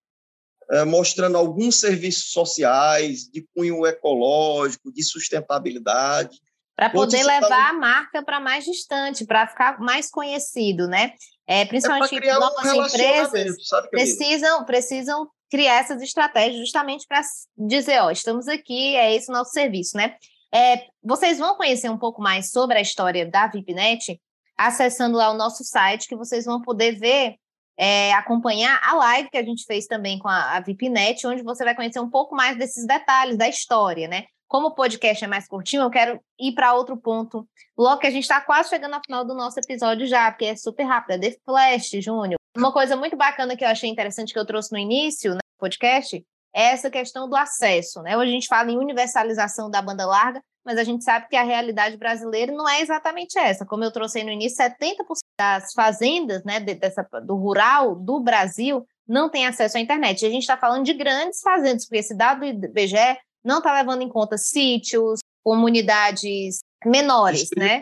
mostrando 0.85 1.37
alguns 1.37 1.79
serviços 1.79 2.31
sociais 2.31 3.29
de 3.31 3.45
cunho 3.55 3.85
ecológico, 3.85 4.91
de 4.91 5.03
sustentabilidade. 5.03 6.39
Para 6.75 6.89
poder 6.89 7.23
levar 7.23 7.47
tá... 7.47 7.69
a 7.69 7.73
marca 7.73 8.23
para 8.23 8.39
mais 8.39 8.63
distante, 8.65 9.25
para 9.25 9.47
ficar 9.47 9.79
mais 9.79 10.09
conhecido, 10.09 10.87
né? 10.87 11.13
É, 11.45 11.65
principalmente 11.65 12.15
é 12.15 12.33
novas 12.33 12.65
um 12.65 12.85
empresas 12.85 13.67
precisam, 13.89 14.65
precisam 14.65 15.27
criar 15.49 15.79
essas 15.79 16.01
estratégias 16.01 16.57
justamente 16.57 17.05
para 17.05 17.21
dizer, 17.57 18.01
ó, 18.01 18.09
estamos 18.09 18.47
aqui, 18.47 18.95
é 18.95 19.13
esse 19.13 19.29
o 19.29 19.33
nosso 19.33 19.51
serviço, 19.51 19.97
né? 19.97 20.15
É, 20.53 20.85
vocês 21.03 21.37
vão 21.37 21.55
conhecer 21.55 21.89
um 21.89 21.97
pouco 21.97 22.21
mais 22.21 22.51
sobre 22.51 22.77
a 22.77 22.81
história 22.81 23.29
da 23.29 23.47
VIPNet 23.47 24.19
acessando 24.57 25.17
lá 25.17 25.31
o 25.31 25.37
nosso 25.37 25.63
site, 25.63 26.07
que 26.07 26.15
vocês 26.15 26.45
vão 26.45 26.61
poder 26.61 26.97
ver, 26.97 27.35
é, 27.81 28.13
acompanhar 28.13 28.79
a 28.83 28.93
live 28.93 29.31
que 29.31 29.37
a 29.39 29.43
gente 29.43 29.65
fez 29.65 29.87
também 29.87 30.19
com 30.19 30.27
a, 30.27 30.55
a 30.55 30.59
VIPNet, 30.59 31.25
onde 31.25 31.41
você 31.41 31.63
vai 31.63 31.73
conhecer 31.73 31.99
um 31.99 32.11
pouco 32.11 32.35
mais 32.35 32.55
desses 32.55 32.85
detalhes 32.85 33.35
da 33.35 33.49
história, 33.49 34.07
né? 34.07 34.25
Como 34.47 34.67
o 34.67 34.75
podcast 34.75 35.25
é 35.25 35.27
mais 35.27 35.47
curtinho, 35.47 35.81
eu 35.81 35.89
quero 35.89 36.21
ir 36.39 36.53
para 36.53 36.75
outro 36.75 36.95
ponto. 36.95 37.47
Logo 37.75 37.99
que 37.99 38.05
a 38.05 38.11
gente 38.11 38.21
está 38.21 38.39
quase 38.39 38.69
chegando 38.69 38.93
ao 38.93 39.01
final 39.03 39.25
do 39.25 39.33
nosso 39.33 39.59
episódio 39.59 40.05
já, 40.05 40.29
porque 40.29 40.45
é 40.45 40.55
super 40.55 40.83
rápido, 40.83 41.23
é 41.23 41.31
The 41.31 41.37
Flash, 41.43 41.89
Júnior. 42.03 42.35
Uma 42.55 42.71
coisa 42.71 42.95
muito 42.95 43.17
bacana 43.17 43.57
que 43.57 43.63
eu 43.63 43.69
achei 43.69 43.89
interessante 43.89 44.31
que 44.31 44.37
eu 44.37 44.45
trouxe 44.45 44.71
no 44.71 44.77
início, 44.77 45.33
né, 45.33 45.39
podcast, 45.57 46.23
é 46.53 46.71
essa 46.71 46.89
questão 46.89 47.29
do 47.29 47.35
acesso, 47.35 48.01
né? 48.01 48.17
Hoje 48.17 48.31
a 48.31 48.33
gente 48.33 48.47
fala 48.47 48.71
em 48.71 48.77
universalização 48.77 49.69
da 49.69 49.81
banda 49.81 50.05
larga, 50.05 50.41
mas 50.65 50.77
a 50.77 50.83
gente 50.83 51.03
sabe 51.03 51.27
que 51.27 51.35
a 51.35 51.43
realidade 51.43 51.97
brasileira 51.97 52.51
não 52.51 52.67
é 52.67 52.81
exatamente 52.81 53.37
essa. 53.37 53.65
Como 53.65 53.83
eu 53.83 53.91
trouxe 53.91 54.23
no 54.23 54.31
início, 54.31 54.63
70% 54.63 54.95
das 55.39 55.73
fazendas 55.73 56.43
né, 56.43 56.59
dessa, 56.59 57.07
do 57.25 57.35
rural 57.35 57.95
do 57.95 58.19
Brasil 58.19 58.85
não 59.07 59.29
tem 59.29 59.47
acesso 59.47 59.77
à 59.77 59.79
internet. 59.79 60.21
E 60.21 60.27
a 60.27 60.29
gente 60.29 60.43
está 60.43 60.57
falando 60.57 60.85
de 60.85 60.93
grandes 60.93 61.41
fazendas, 61.41 61.85
porque 61.85 61.99
esse 61.99 62.15
dado 62.15 62.39
do 62.39 62.45
IBGE 62.45 63.17
não 63.43 63.57
está 63.57 63.73
levando 63.73 64.03
em 64.03 64.09
conta 64.09 64.37
sítios, 64.37 65.19
comunidades 65.43 66.59
menores, 66.85 67.49
né? 67.57 67.81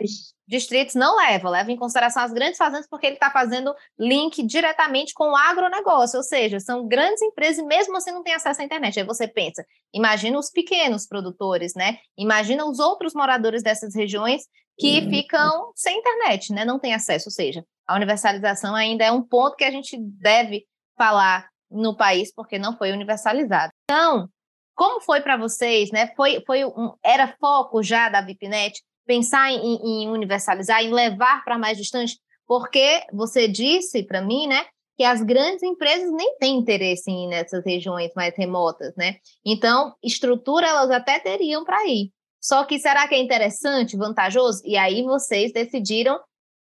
Distritos 0.50 0.96
não 0.96 1.15
leva, 1.15 1.48
leva 1.48 1.72
em 1.72 1.77
consideração 1.77 2.24
as 2.24 2.34
grandes 2.34 2.58
fazendas 2.58 2.88
porque 2.89 3.06
ele 3.06 3.13
está 3.13 3.29
fazendo 3.29 3.72
link 4.00 4.41
diretamente 4.41 5.13
com 5.13 5.29
o 5.29 5.36
agronegócio, 5.36 6.18
ou 6.18 6.24
seja, 6.24 6.60
são 6.60 6.88
grandes 6.88 7.22
empresas 7.22 7.60
e 7.60 7.63
mesmo 7.63 7.96
assim 7.96 8.12
não 8.12 8.24
tem 8.24 8.34
acesso 8.34 8.60
à 8.60 8.65
internet. 8.65 9.00
Aí 9.00 9.06
você 9.06 9.27
pensa, 9.27 9.63
imagina 9.94 10.39
os 10.39 10.50
pequenos 10.50 11.06
produtores, 11.06 11.75
né? 11.75 12.00
Imagina 12.18 12.65
os 12.65 12.79
outros 12.79 13.13
moradores 13.13 13.62
dessas 13.62 13.94
regiões 13.94 14.41
que 14.77 15.01
uhum. 15.01 15.10
ficam 15.12 15.72
sem 15.75 16.00
internet, 16.00 16.51
né? 16.51 16.65
Não 16.65 16.79
tem 16.79 16.96
acesso, 16.96 17.29
ou 17.29 17.32
seja, 17.32 17.63
a 17.88 17.96
universalização 17.96 18.74
ainda 18.74 19.06
é 19.06 19.12
um 19.12 19.22
ponto 19.22 19.56
que 19.56 19.65
a 19.65 19.72
gente 19.72 19.98
deve 20.00 20.65
falar 20.98 21.48
no 21.70 21.96
país 21.96 22.34
porque 22.34 22.58
não 22.58 22.75
foi 22.75 22.91
universalizado. 22.91 23.72
Então, 23.84 24.27
como 24.74 25.00
foi 25.01 25.22
para 25.22 25.38
vocês, 25.38 25.91
né? 25.91 26.12
Foi, 26.15 26.41
foi 26.44 26.65
um, 26.65 26.94
era 27.03 27.36
foco 27.39 27.84
já 27.84 28.10
da 28.10 28.22
VIPNet 28.22 28.82
pensar 29.10 29.51
em, 29.51 30.04
em 30.04 30.08
universalizar, 30.08 30.84
em 30.84 30.94
levar 30.94 31.44
para 31.44 31.58
mais 31.58 31.75
distante, 31.75 32.20
porque 32.46 33.01
você 33.12 33.48
disse 33.48 34.04
para 34.04 34.22
mim, 34.22 34.46
né, 34.46 34.63
que 34.96 35.04
as 35.04 35.24
grandes 35.24 35.63
empresas 35.63 36.12
nem 36.12 36.38
têm 36.38 36.60
interesse 36.60 37.10
em 37.10 37.24
ir 37.24 37.28
nessas 37.28 37.66
regiões 37.66 38.12
mais 38.16 38.36
remotas, 38.38 38.94
né? 38.96 39.16
Então, 39.44 39.96
estrutura 40.04 40.68
elas 40.68 40.92
até 40.92 41.18
teriam 41.18 41.63
para 41.63 41.88
ir. 41.88 42.12
Só 42.39 42.63
que 42.66 42.78
será 42.78 43.08
que 43.08 43.16
é 43.16 43.20
interessante, 43.20 43.98
vantajoso? 43.98 44.62
E 44.63 44.78
aí 44.78 45.01
vocês 45.01 45.51
decidiram 45.51 46.20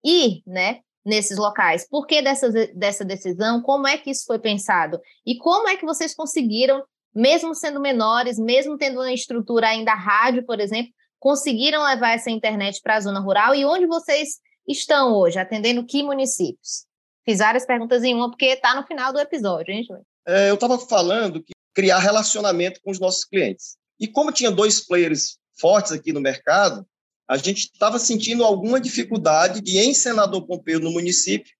ir, 0.03 0.41
né? 0.45 0.81
nesses 1.05 1.37
locais. 1.37 1.85
Por 1.89 2.07
que 2.07 2.21
dessa, 2.21 2.49
dessa 2.73 3.03
decisão? 3.03 3.61
Como 3.61 3.85
é 3.85 3.97
que 3.97 4.09
isso 4.09 4.23
foi 4.25 4.39
pensado? 4.39 5.01
E 5.25 5.37
como 5.37 5.67
é 5.67 5.75
que 5.75 5.85
vocês 5.85 6.15
conseguiram, 6.15 6.81
mesmo 7.13 7.53
sendo 7.53 7.81
menores, 7.81 8.39
mesmo 8.39 8.77
tendo 8.77 9.01
uma 9.01 9.11
estrutura 9.11 9.67
ainda 9.67 9.93
rádio, 9.93 10.45
por 10.45 10.61
exemplo, 10.61 10.93
conseguiram 11.23 11.81
levar 11.85 12.15
essa 12.15 12.29
internet 12.29 12.81
para 12.81 12.97
a 12.97 12.99
zona 12.99 13.21
rural? 13.21 13.55
E 13.55 13.63
onde 13.63 13.87
vocês 13.87 14.41
estão 14.67 15.13
hoje, 15.13 15.39
atendendo 15.39 15.85
que 15.85 16.03
municípios? 16.03 16.85
Fiz 17.23 17.39
várias 17.39 17.65
perguntas 17.65 18.03
em 18.03 18.13
uma, 18.13 18.29
porque 18.29 18.47
está 18.47 18.75
no 18.75 18.85
final 18.85 19.13
do 19.13 19.19
episódio, 19.21 19.73
hein, 19.73 19.85
Júlio? 19.87 20.05
É, 20.27 20.49
eu 20.49 20.55
estava 20.55 20.77
falando 20.77 21.41
que 21.41 21.53
criar 21.73 21.99
relacionamento 21.99 22.81
com 22.81 22.91
os 22.91 22.99
nossos 22.99 23.23
clientes. 23.23 23.77
E 23.97 24.05
como 24.05 24.33
tinha 24.33 24.51
dois 24.51 24.85
players 24.85 25.37
fortes 25.57 25.93
aqui 25.93 26.11
no 26.11 26.19
mercado, 26.19 26.85
a 27.25 27.37
gente 27.37 27.71
estava 27.71 27.97
sentindo 27.99 28.43
alguma 28.43 28.77
dificuldade 28.77 29.61
de, 29.61 29.77
em 29.77 29.93
Senador 29.93 30.45
Pompeu, 30.45 30.81
no 30.81 30.91
município, 30.91 31.53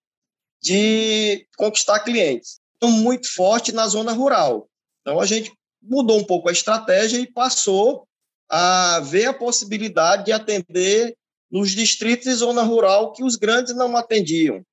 de 0.61 1.47
conquistar 1.55 2.01
clientes. 2.01 2.59
Então, 2.75 2.91
muito 2.91 3.33
forte 3.33 3.71
na 3.71 3.87
zona 3.87 4.11
rural. 4.11 4.67
Então, 4.99 5.21
a 5.21 5.25
gente 5.25 5.53
mudou 5.81 6.19
um 6.19 6.25
pouco 6.25 6.49
a 6.49 6.51
estratégia 6.51 7.17
e 7.17 7.31
passou 7.31 8.05
a 8.49 8.99
ver 8.99 9.25
a 9.25 9.33
possibilidade 9.33 10.25
de 10.25 10.31
atender 10.31 11.15
nos 11.51 11.71
distritos 11.71 12.27
e 12.27 12.33
zona 12.33 12.63
rural 12.63 13.13
que 13.13 13.23
os 13.23 13.35
grandes 13.35 13.75
não 13.75 13.95
atendiam. 13.95 14.63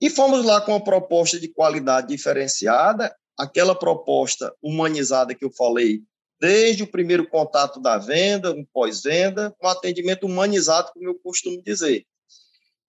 E 0.00 0.08
fomos 0.10 0.44
lá 0.44 0.60
com 0.60 0.72
uma 0.72 0.84
proposta 0.84 1.40
de 1.40 1.48
qualidade 1.48 2.08
diferenciada, 2.08 3.14
aquela 3.36 3.74
proposta 3.74 4.54
humanizada 4.62 5.34
que 5.34 5.44
eu 5.44 5.50
falei, 5.50 6.02
desde 6.40 6.82
o 6.82 6.90
primeiro 6.90 7.28
contato 7.28 7.80
da 7.80 7.98
venda, 7.98 8.52
um 8.52 8.64
pós-venda, 8.72 9.54
um 9.62 9.66
atendimento 9.66 10.26
humanizado, 10.26 10.90
como 10.92 11.08
eu 11.08 11.18
costumo 11.18 11.62
dizer. 11.62 12.04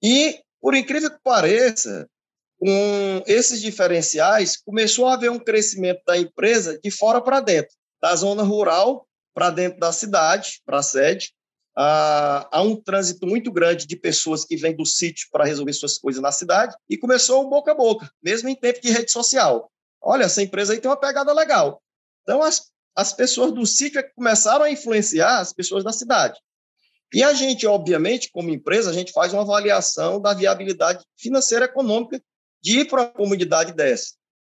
E, 0.03 0.39
por 0.61 0.75
incrível 0.75 1.09
que 1.09 1.19
pareça, 1.23 2.07
com 2.59 3.23
esses 3.25 3.61
diferenciais, 3.61 4.57
começou 4.57 5.07
a 5.07 5.13
haver 5.13 5.31
um 5.31 5.39
crescimento 5.39 6.01
da 6.05 6.17
empresa 6.17 6.77
de 6.83 6.91
fora 6.91 7.21
para 7.21 7.39
dentro, 7.39 7.73
da 8.01 8.15
zona 8.15 8.43
rural 8.43 9.07
para 9.33 9.49
dentro 9.49 9.79
da 9.79 9.91
cidade, 9.91 10.61
para 10.65 10.79
a 10.79 10.83
sede. 10.83 11.33
Ah, 11.77 12.47
há 12.51 12.61
um 12.61 12.75
trânsito 12.75 13.25
muito 13.25 13.51
grande 13.51 13.87
de 13.87 13.95
pessoas 13.95 14.43
que 14.43 14.57
vêm 14.57 14.75
do 14.75 14.85
sítio 14.85 15.27
para 15.31 15.45
resolver 15.45 15.71
suas 15.73 15.97
coisas 15.97 16.21
na 16.21 16.31
cidade, 16.31 16.75
e 16.89 16.97
começou 16.97 17.49
boca 17.49 17.71
a 17.71 17.75
boca, 17.75 18.11
mesmo 18.21 18.49
em 18.49 18.55
tempo 18.55 18.81
de 18.81 18.91
rede 18.91 19.11
social. 19.11 19.71
Olha, 20.01 20.25
essa 20.25 20.41
empresa 20.41 20.73
aí 20.73 20.79
tem 20.79 20.89
uma 20.89 20.99
pegada 20.99 21.31
legal. 21.33 21.81
Então, 22.23 22.41
as, 22.43 22.69
as 22.95 23.13
pessoas 23.13 23.53
do 23.53 23.65
sítio 23.65 23.99
é 23.99 24.03
que 24.03 24.13
começaram 24.13 24.65
a 24.65 24.71
influenciar 24.71 25.39
as 25.39 25.53
pessoas 25.53 25.83
da 25.83 25.93
cidade. 25.93 26.39
E 27.13 27.23
a 27.23 27.33
gente, 27.33 27.65
obviamente, 27.65 28.29
como 28.31 28.49
empresa, 28.49 28.89
a 28.89 28.93
gente 28.93 29.11
faz 29.11 29.33
uma 29.33 29.41
avaliação 29.41 30.21
da 30.21 30.33
viabilidade 30.33 31.03
financeira 31.17 31.65
e 31.65 31.69
econômica 31.69 32.21
de 32.61 32.81
ir 32.81 32.85
para 32.87 33.01
uma 33.03 33.11
comunidade 33.11 33.73
dessa. 33.73 34.13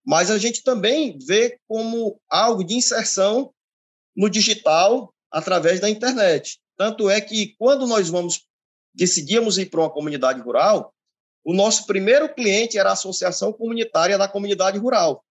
Mas 0.05 0.31
a 0.31 0.39
gente 0.39 0.63
também 0.63 1.19
vê 1.19 1.59
como 1.69 2.21
algo 2.29 2.65
de 2.65 2.75
inserção 2.75 3.53
no 4.17 4.29
digital 4.29 5.13
através 5.31 5.81
da 5.81 5.89
internet. 5.89 6.59
Tanto 6.77 7.09
é 7.09 7.21
que 7.21 7.55
quando 7.59 7.87
nós 7.87 8.09
vamos 8.09 8.47
decidimos 8.93 9.57
ir 9.59 9.67
para 9.67 9.81
uma 9.81 9.91
comunidade 9.91 10.41
rural, 10.41 10.93
o 11.45 11.55
nosso 11.55 11.87
primeiro 11.87 12.33
cliente 12.35 12.77
era 12.77 12.91
a 12.91 12.95
Associação 12.95 13.53
Comunitária 13.53 14.19
da 14.19 14.27
Comunidade 14.29 14.79
Rural 14.79 15.25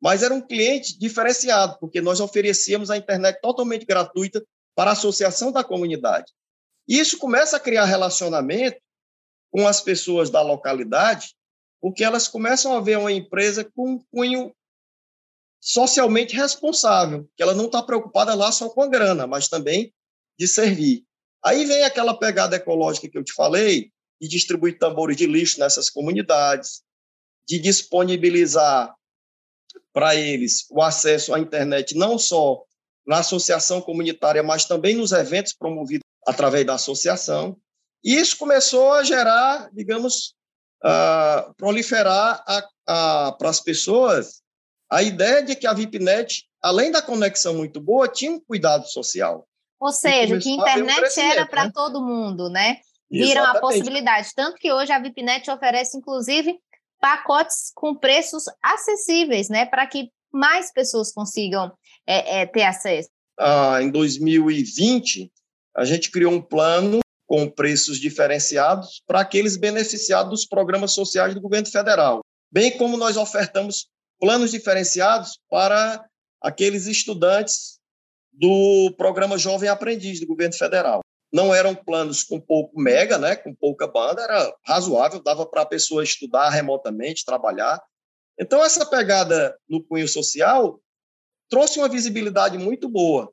mas 0.00 0.22
era 0.22 0.34
um 0.34 0.40
cliente 0.40 0.98
diferenciado, 0.98 1.78
porque 1.80 2.00
nós 2.00 2.20
oferecíamos 2.20 2.90
a 2.90 2.96
internet 2.96 3.40
totalmente 3.40 3.86
gratuita 3.86 4.44
para 4.74 4.90
a 4.90 4.92
associação 4.92 5.50
da 5.50 5.64
comunidade. 5.64 6.32
E 6.88 6.98
isso 6.98 7.18
começa 7.18 7.56
a 7.56 7.60
criar 7.60 7.86
relacionamento 7.86 8.78
com 9.50 9.66
as 9.66 9.80
pessoas 9.80 10.28
da 10.30 10.42
localidade, 10.42 11.34
porque 11.80 12.04
elas 12.04 12.28
começam 12.28 12.76
a 12.76 12.80
ver 12.80 12.98
uma 12.98 13.12
empresa 13.12 13.64
com 13.64 13.92
um 13.92 14.04
cunho 14.12 14.54
socialmente 15.66 16.36
responsável, 16.36 17.28
que 17.36 17.42
ela 17.42 17.52
não 17.52 17.66
está 17.66 17.82
preocupada 17.82 18.32
lá 18.36 18.52
só 18.52 18.70
com 18.70 18.82
a 18.82 18.86
grana, 18.86 19.26
mas 19.26 19.48
também 19.48 19.92
de 20.38 20.46
servir. 20.46 21.04
Aí 21.44 21.64
vem 21.64 21.82
aquela 21.82 22.16
pegada 22.16 22.54
ecológica 22.54 23.08
que 23.08 23.18
eu 23.18 23.24
te 23.24 23.32
falei, 23.32 23.90
de 24.20 24.28
distribuir 24.28 24.78
tambores 24.78 25.16
de 25.16 25.26
lixo 25.26 25.58
nessas 25.58 25.90
comunidades, 25.90 26.82
de 27.48 27.58
disponibilizar 27.58 28.94
para 29.92 30.14
eles 30.14 30.66
o 30.70 30.80
acesso 30.80 31.34
à 31.34 31.40
internet 31.40 31.96
não 31.96 32.16
só 32.16 32.62
na 33.04 33.18
associação 33.18 33.80
comunitária, 33.80 34.44
mas 34.44 34.66
também 34.66 34.94
nos 34.94 35.10
eventos 35.10 35.52
promovidos 35.52 36.06
através 36.24 36.64
da 36.64 36.74
associação. 36.74 37.56
E 38.04 38.14
isso 38.14 38.36
começou 38.36 38.92
a 38.92 39.02
gerar, 39.02 39.68
digamos, 39.72 40.32
uh, 40.84 41.52
proliferar 41.56 42.44
para 42.84 43.50
as 43.50 43.60
pessoas 43.60 44.45
a 44.90 45.02
ideia 45.02 45.42
de 45.42 45.56
que 45.56 45.66
a 45.66 45.72
VIPNet, 45.72 46.44
além 46.62 46.90
da 46.90 47.02
conexão 47.02 47.54
muito 47.54 47.80
boa, 47.80 48.08
tinha 48.08 48.30
um 48.30 48.40
cuidado 48.40 48.86
social. 48.86 49.46
Ou 49.80 49.92
seja, 49.92 50.38
que 50.38 50.48
a 50.48 50.52
internet 50.52 51.20
um 51.20 51.22
era 51.22 51.46
para 51.46 51.64
né? 51.66 51.72
todo 51.74 52.00
mundo, 52.00 52.48
né? 52.48 52.78
Viram 53.10 53.42
Exatamente. 53.42 53.56
a 53.56 53.60
possibilidade. 53.60 54.28
Tanto 54.34 54.56
que 54.56 54.72
hoje 54.72 54.92
a 54.92 54.98
VIPNet 54.98 55.50
oferece, 55.50 55.96
inclusive, 55.96 56.58
pacotes 57.00 57.70
com 57.74 57.94
preços 57.94 58.44
acessíveis, 58.62 59.48
né, 59.48 59.66
para 59.66 59.86
que 59.86 60.10
mais 60.32 60.72
pessoas 60.72 61.12
consigam 61.12 61.72
é, 62.06 62.40
é, 62.40 62.46
ter 62.46 62.62
acesso. 62.62 63.08
Ah, 63.38 63.78
em 63.82 63.90
2020, 63.90 65.30
a 65.76 65.84
gente 65.84 66.10
criou 66.10 66.32
um 66.32 66.42
plano 66.42 67.00
com 67.26 67.48
preços 67.50 67.98
diferenciados 67.98 69.02
para 69.06 69.20
aqueles 69.20 69.56
beneficiados 69.56 70.30
dos 70.30 70.46
programas 70.46 70.92
sociais 70.92 71.34
do 71.34 71.40
governo 71.40 71.68
federal, 71.68 72.20
bem 72.50 72.76
como 72.76 72.96
nós 72.96 73.16
ofertamos 73.16 73.88
planos 74.20 74.50
diferenciados 74.50 75.40
para 75.50 76.04
aqueles 76.40 76.86
estudantes 76.86 77.78
do 78.32 78.94
programa 78.96 79.38
Jovem 79.38 79.68
Aprendiz 79.68 80.20
do 80.20 80.26
governo 80.26 80.54
federal 80.54 81.00
não 81.32 81.54
eram 81.54 81.74
planos 81.74 82.22
com 82.22 82.40
pouco 82.40 82.80
mega, 82.80 83.18
né, 83.18 83.36
com 83.36 83.54
pouca 83.54 83.86
banda, 83.86 84.22
era 84.22 84.56
razoável, 84.64 85.22
dava 85.22 85.44
para 85.44 85.62
a 85.62 85.66
pessoa 85.66 86.02
estudar 86.02 86.48
remotamente, 86.50 87.24
trabalhar. 87.24 87.82
Então, 88.38 88.64
essa 88.64 88.86
pegada 88.86 89.56
no 89.68 89.82
cunho 89.82 90.08
social 90.08 90.80
trouxe 91.48 91.78
uma 91.78 91.88
visibilidade 91.88 92.56
muito 92.58 92.88
boa 92.88 93.30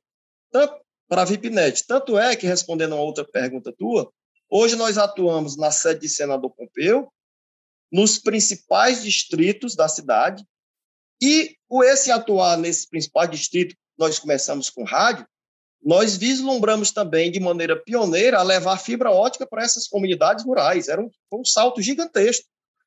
para 1.07 1.21
a 1.21 1.25
VIPNet. 1.25 1.85
Tanto 1.87 2.17
é 2.17 2.35
que, 2.35 2.47
respondendo 2.47 2.95
a 2.95 3.01
outra 3.01 3.25
pergunta 3.25 3.73
tua, 3.77 4.11
hoje 4.49 4.75
nós 4.75 4.97
atuamos 4.97 5.57
na 5.57 5.71
sede 5.71 6.01
de 6.01 6.09
Senador 6.09 6.49
Pompeu, 6.51 7.11
nos 7.91 8.17
principais 8.17 9.03
distritos 9.03 9.75
da 9.75 9.87
cidade, 9.87 10.43
e 11.25 11.55
o 11.69 11.81
esse 11.81 12.11
atuar 12.11 12.57
nesses 12.57 12.85
principais 12.85 13.31
distritos, 13.31 13.77
nós 13.97 14.19
começamos 14.19 14.69
com 14.69 14.83
rádio, 14.83 15.25
nós 15.81 16.17
vislumbramos 16.17 16.91
também, 16.91 17.31
de 17.31 17.39
maneira 17.39 17.81
pioneira, 17.81 18.39
a 18.39 18.43
levar 18.43 18.75
fibra 18.75 19.09
ótica 19.09 19.47
para 19.47 19.63
essas 19.63 19.87
comunidades 19.87 20.43
rurais. 20.43 20.89
Era 20.89 21.01
um, 21.01 21.09
um 21.31 21.45
salto 21.45 21.81
gigantesco, 21.81 22.45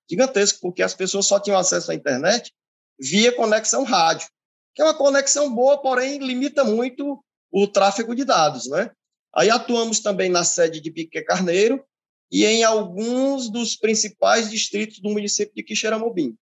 gigantesco, 0.09 0.61
porque 0.61 0.83
as 0.83 0.93
pessoas 0.93 1.25
só 1.25 1.41
tinham 1.41 1.59
acesso 1.59 1.91
à 1.91 1.95
internet 1.95 2.53
via 3.01 3.35
conexão 3.35 3.85
rádio, 3.85 4.29
que 4.75 4.83
é 4.83 4.85
uma 4.85 4.93
conexão 4.93 5.55
boa, 5.55 5.81
porém 5.81 6.19
limita 6.19 6.63
muito 6.63 7.19
o 7.51 7.67
tráfego 7.67 8.15
de 8.15 8.25
dados, 8.25 8.69
né? 8.69 8.91
Aí 9.35 9.49
atuamos 9.49 10.01
também 10.01 10.29
na 10.29 10.45
sede 10.45 10.79
de 10.79 10.91
Pique 10.91 11.23
Carneiro 11.23 11.83
e 12.31 12.45
em 12.45 12.65
alguns 12.65 13.49
dos 13.49 13.77
principais 13.77 14.51
distritos 14.51 15.01
do 15.01 15.09
município 15.09 15.55
de 15.55 15.63
Quixeramobim, 15.63 16.37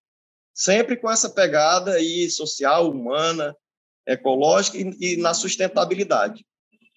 sempre 0.54 0.96
com 0.96 1.10
essa 1.10 1.28
pegada 1.28 1.94
aí 1.94 2.30
social, 2.30 2.88
humana, 2.88 3.54
ecológica 4.06 4.78
e, 4.78 4.96
e 5.00 5.16
na 5.16 5.34
sustentabilidade. 5.34 6.46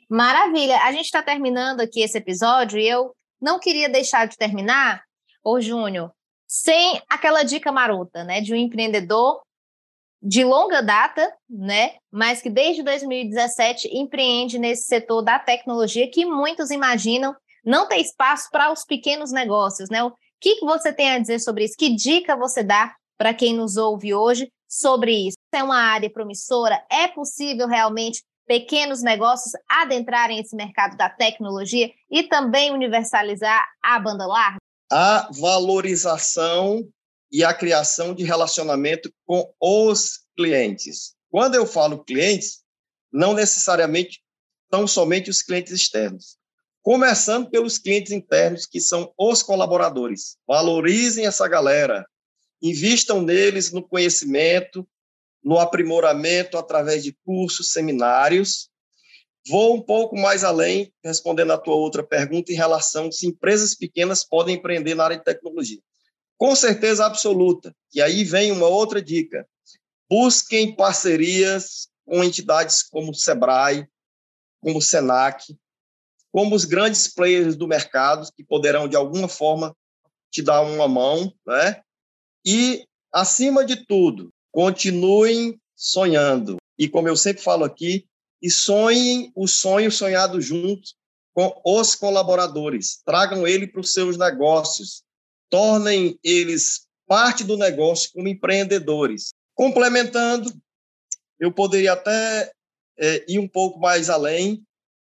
Maravilha. 0.09 0.77
A 0.83 0.91
gente 0.91 1.05
está 1.05 1.23
terminando 1.23 1.81
aqui 1.81 2.01
esse 2.01 2.17
episódio 2.17 2.79
e 2.79 2.87
eu 2.87 3.13
não 3.41 3.59
queria 3.59 3.89
deixar 3.89 4.27
de 4.27 4.37
terminar, 4.37 5.03
ô 5.43 5.59
Júnior, 5.59 6.11
sem 6.47 7.01
aquela 7.09 7.43
dica 7.43 7.71
marota, 7.71 8.23
né, 8.23 8.39
de 8.39 8.53
um 8.53 8.55
empreendedor 8.55 9.41
de 10.21 10.43
longa 10.43 10.81
data, 10.81 11.31
né, 11.49 11.95
mas 12.11 12.41
que 12.41 12.49
desde 12.49 12.81
2017 12.83 13.89
empreende 13.91 14.57
nesse 14.57 14.85
setor 14.85 15.21
da 15.21 15.37
tecnologia 15.37 16.09
que 16.09 16.25
muitos 16.25 16.71
imaginam 16.71 17.35
não 17.63 17.87
ter 17.87 17.97
espaço 17.97 18.49
para 18.49 18.71
os 18.71 18.85
pequenos 18.85 19.31
negócios, 19.31 19.89
né? 19.89 20.01
O 20.03 20.13
que, 20.39 20.55
que 20.55 20.65
você 20.65 20.93
tem 20.93 21.11
a 21.11 21.19
dizer 21.19 21.39
sobre 21.39 21.65
isso? 21.65 21.75
Que 21.77 21.93
dica 21.93 22.37
você 22.37 22.63
dá 22.63 22.95
para 23.17 23.33
quem 23.33 23.53
nos 23.53 23.77
ouve 23.77 24.13
hoje 24.13 24.51
sobre 24.67 25.27
isso. 25.27 25.37
É 25.53 25.63
uma 25.63 25.77
área 25.77 26.09
promissora? 26.09 26.85
É 26.91 27.07
possível 27.07 27.67
realmente 27.67 28.23
pequenos 28.45 29.01
negócios 29.01 29.51
adentrarem 29.69 30.39
esse 30.39 30.55
mercado 30.55 30.95
da 30.95 31.09
tecnologia 31.09 31.91
e 32.09 32.23
também 32.23 32.71
universalizar 32.71 33.65
a 33.83 33.99
banda 33.99 34.25
larga? 34.25 34.57
A 34.91 35.29
valorização 35.39 36.87
e 37.31 37.43
a 37.43 37.53
criação 37.53 38.13
de 38.13 38.23
relacionamento 38.23 39.11
com 39.25 39.51
os 39.59 40.19
clientes. 40.37 41.13
Quando 41.29 41.55
eu 41.55 41.65
falo 41.65 42.03
clientes, 42.05 42.63
não 43.11 43.33
necessariamente 43.33 44.21
tão 44.69 44.87
somente 44.87 45.29
os 45.29 45.41
clientes 45.41 45.73
externos. 45.73 46.37
começando 46.87 47.49
pelos 47.49 47.77
clientes 47.77 48.13
internos, 48.13 48.65
que 48.65 48.79
são 48.79 49.11
os 49.19 49.43
colaboradores. 49.43 50.37
Valorizem 50.47 51.27
essa 51.27 51.45
galera, 51.45 52.05
invistam 52.61 53.21
neles 53.21 53.71
no 53.71 53.81
conhecimento, 53.87 54.87
no 55.43 55.59
aprimoramento 55.59 56.57
através 56.57 57.03
de 57.03 57.15
cursos, 57.23 57.71
seminários. 57.71 58.69
Vou 59.47 59.75
um 59.75 59.81
pouco 59.81 60.17
mais 60.17 60.43
além, 60.43 60.91
respondendo 61.03 61.53
a 61.53 61.57
tua 61.57 61.75
outra 61.75 62.03
pergunta 62.03 62.51
em 62.51 62.55
relação 62.55 63.11
se 63.11 63.27
empresas 63.27 63.73
pequenas 63.73 64.23
podem 64.23 64.55
empreender 64.55 64.95
na 64.95 65.05
área 65.05 65.17
de 65.17 65.23
tecnologia. 65.23 65.79
Com 66.37 66.55
certeza 66.55 67.05
absoluta. 67.05 67.73
E 67.93 68.01
aí 68.01 68.23
vem 68.23 68.51
uma 68.51 68.67
outra 68.67 69.01
dica. 69.01 69.47
Busquem 70.09 70.75
parcerias 70.75 71.87
com 72.05 72.23
entidades 72.23 72.83
como 72.83 73.11
o 73.11 73.15
Sebrae, 73.15 73.87
como 74.61 74.79
o 74.79 74.81
Senac, 74.81 75.55
como 76.31 76.55
os 76.55 76.65
grandes 76.65 77.07
players 77.07 77.55
do 77.55 77.67
mercado, 77.67 78.29
que 78.35 78.43
poderão, 78.43 78.87
de 78.87 78.95
alguma 78.95 79.27
forma, 79.27 79.75
te 80.29 80.41
dar 80.41 80.61
uma 80.61 80.87
mão, 80.87 81.33
né? 81.45 81.81
E, 82.49 82.85
acima 83.11 83.65
de 83.65 83.75
tudo, 83.85 84.29
continuem 84.53 85.59
sonhando. 85.75 86.55
E, 86.79 86.87
como 86.87 87.09
eu 87.09 87.17
sempre 87.17 87.43
falo 87.43 87.65
aqui, 87.65 88.07
e 88.41 88.49
sonhem 88.49 89.33
o 89.35 89.49
sonho 89.49 89.91
sonhado 89.91 90.39
junto 90.39 90.91
com 91.33 91.61
os 91.65 91.93
colaboradores. 91.93 93.01
Tragam 93.05 93.45
ele 93.45 93.67
para 93.67 93.81
os 93.81 93.91
seus 93.91 94.17
negócios. 94.17 95.03
Tornem 95.49 96.17
eles 96.23 96.87
parte 97.05 97.43
do 97.43 97.57
negócio 97.57 98.11
como 98.13 98.29
empreendedores. 98.29 99.33
Complementando, 99.53 100.49
eu 101.37 101.51
poderia 101.51 101.91
até 101.91 102.49
é, 102.97 103.25
ir 103.27 103.39
um 103.39 103.47
pouco 103.47 103.77
mais 103.77 104.09
além, 104.09 104.63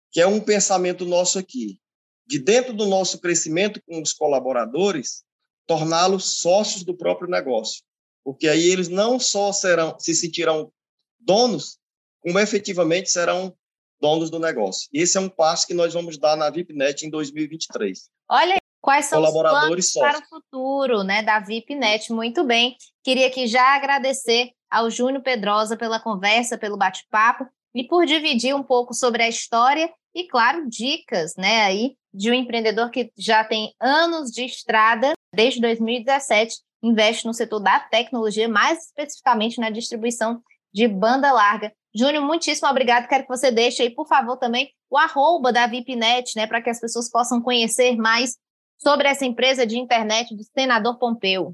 que 0.09 0.21
é 0.21 0.27
um 0.27 0.39
pensamento 0.39 1.03
nosso 1.03 1.37
aqui, 1.37 1.81
de 2.25 2.39
dentro 2.39 2.71
do 2.71 2.85
nosso 2.85 3.19
crescimento 3.19 3.81
com 3.85 4.01
os 4.01 4.13
colaboradores, 4.13 5.24
torná-los 5.65 6.39
sócios 6.39 6.83
do 6.83 6.95
próprio 6.95 7.29
negócio, 7.29 7.83
porque 8.23 8.47
aí 8.47 8.69
eles 8.69 8.87
não 8.87 9.19
só 9.19 9.51
serão 9.51 9.97
se 9.99 10.13
sentirão 10.13 10.71
donos, 11.19 11.77
como 12.21 12.39
efetivamente 12.39 13.09
serão 13.09 13.55
donos 13.99 14.29
do 14.29 14.39
negócio. 14.39 14.89
Esse 14.93 15.17
é 15.17 15.21
um 15.21 15.29
passo 15.29 15.65
que 15.65 15.73
nós 15.73 15.93
vamos 15.93 16.17
dar 16.17 16.35
na 16.35 16.49
VIPNet 16.49 17.05
em 17.05 17.09
2023. 17.09 18.09
Olha 18.29 18.57
quais 18.81 19.05
são 19.05 19.19
Colaboradores 19.19 19.87
os 19.87 19.93
planos 19.93 20.17
para 20.19 20.25
o 20.25 20.29
futuro 20.29 21.03
né, 21.03 21.23
da 21.23 21.39
VIPNet. 21.39 22.11
Muito 22.13 22.43
bem. 22.43 22.75
Queria 23.03 23.27
aqui 23.27 23.47
já 23.47 23.75
agradecer 23.75 24.51
ao 24.69 24.89
Júnior 24.89 25.23
Pedrosa 25.23 25.75
pela 25.77 25.99
conversa, 25.99 26.57
pelo 26.57 26.77
bate-papo 26.77 27.47
e 27.73 27.83
por 27.83 28.05
dividir 28.05 28.55
um 28.55 28.63
pouco 28.63 28.93
sobre 28.93 29.23
a 29.23 29.29
história 29.29 29.91
e, 30.13 30.27
claro, 30.27 30.69
dicas, 30.69 31.35
né, 31.35 31.63
aí 31.63 31.97
de 32.15 32.31
um 32.31 32.33
empreendedor 32.33 32.89
que 32.89 33.11
já 33.17 33.43
tem 33.43 33.73
anos 33.79 34.31
de 34.31 34.45
estrada, 34.45 35.13
desde 35.33 35.59
2017, 35.59 36.55
investe 36.81 37.25
no 37.25 37.33
setor 37.33 37.59
da 37.59 37.79
tecnologia, 37.79 38.47
mais 38.47 38.85
especificamente 38.85 39.59
na 39.59 39.69
distribuição 39.69 40.41
de 40.73 40.87
banda 40.87 41.31
larga. 41.31 41.73
Júnior, 41.93 42.23
muitíssimo 42.23 42.69
obrigado. 42.69 43.07
Quero 43.07 43.23
que 43.23 43.29
você 43.29 43.51
deixe 43.51 43.81
aí, 43.81 43.89
por 43.89 44.07
favor, 44.07 44.37
também 44.37 44.69
o 44.89 44.97
arroba 44.97 45.51
da 45.51 45.67
VIPNet, 45.67 46.33
né, 46.35 46.47
para 46.47 46.61
que 46.61 46.69
as 46.69 46.79
pessoas 46.79 47.09
possam 47.09 47.41
conhecer 47.41 47.97
mais 47.97 48.37
sobre 48.77 49.07
essa 49.07 49.25
empresa 49.25 49.65
de 49.65 49.77
internet 49.77 50.35
do 50.35 50.43
senador 50.43 50.97
Pompeu. 50.97 51.53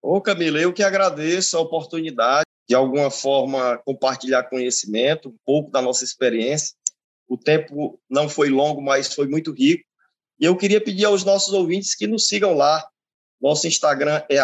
Ô, 0.00 0.20
Camila, 0.20 0.58
eu 0.58 0.72
que 0.72 0.82
agradeço 0.82 1.56
a 1.56 1.60
oportunidade 1.60 2.44
de 2.68 2.74
alguma 2.74 3.10
forma 3.10 3.78
compartilhar 3.84 4.44
conhecimento, 4.44 5.28
um 5.28 5.36
pouco 5.44 5.70
da 5.70 5.82
nossa 5.82 6.04
experiência. 6.04 6.74
O 7.32 7.38
tempo 7.38 7.98
não 8.10 8.28
foi 8.28 8.50
longo, 8.50 8.82
mas 8.82 9.14
foi 9.14 9.26
muito 9.26 9.52
rico. 9.52 9.82
E 10.38 10.44
eu 10.44 10.54
queria 10.54 10.84
pedir 10.84 11.06
aos 11.06 11.24
nossos 11.24 11.54
ouvintes 11.54 11.94
que 11.94 12.06
nos 12.06 12.28
sigam 12.28 12.52
lá. 12.52 12.86
Nosso 13.40 13.66
Instagram 13.66 14.22
é 14.28 14.36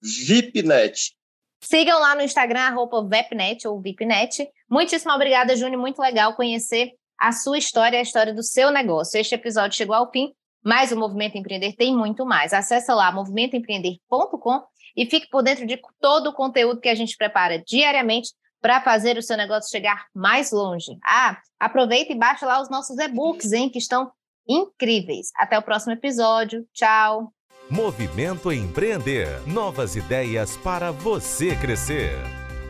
@vipnet. 0.00 1.14
Sigam 1.62 2.00
lá 2.00 2.14
no 2.14 2.22
Instagram, 2.22 2.60
arroba 2.60 3.06
Vepnet 3.06 3.68
ou 3.68 3.82
Vipnet. 3.82 4.48
Muitíssimo 4.70 5.12
obrigada, 5.12 5.54
Júnior. 5.54 5.78
Muito 5.78 6.00
legal 6.00 6.34
conhecer 6.34 6.92
a 7.20 7.32
sua 7.32 7.58
história, 7.58 7.98
a 7.98 8.02
história 8.02 8.32
do 8.32 8.42
seu 8.42 8.70
negócio. 8.70 9.20
Este 9.20 9.34
episódio 9.34 9.76
chegou 9.76 9.94
ao 9.94 10.10
fim, 10.10 10.32
mas 10.64 10.90
o 10.90 10.96
Movimento 10.96 11.36
Empreender 11.36 11.74
tem 11.76 11.94
muito 11.94 12.24
mais. 12.24 12.54
Acesse 12.54 12.90
lá 12.90 13.12
movimentoempreender.com 13.12 14.62
e 14.96 15.04
fique 15.04 15.28
por 15.28 15.42
dentro 15.42 15.66
de 15.66 15.78
todo 16.00 16.28
o 16.28 16.32
conteúdo 16.32 16.80
que 16.80 16.88
a 16.88 16.94
gente 16.94 17.14
prepara 17.14 17.62
diariamente 17.62 18.30
para 18.60 18.80
fazer 18.80 19.16
o 19.16 19.22
seu 19.22 19.36
negócio 19.36 19.70
chegar 19.70 20.06
mais 20.14 20.50
longe. 20.50 20.98
Ah, 21.04 21.38
aproveita 21.58 22.12
e 22.12 22.18
baixa 22.18 22.46
lá 22.46 22.60
os 22.60 22.70
nossos 22.70 22.98
e-books, 22.98 23.52
hein, 23.52 23.68
que 23.70 23.78
estão 23.78 24.10
incríveis. 24.48 25.28
Até 25.36 25.58
o 25.58 25.62
próximo 25.62 25.92
episódio. 25.92 26.66
Tchau. 26.72 27.32
Movimento 27.70 28.50
Empreender. 28.50 29.28
Novas 29.46 29.94
ideias 29.94 30.56
para 30.56 30.90
você 30.90 31.54
crescer. 31.54 32.12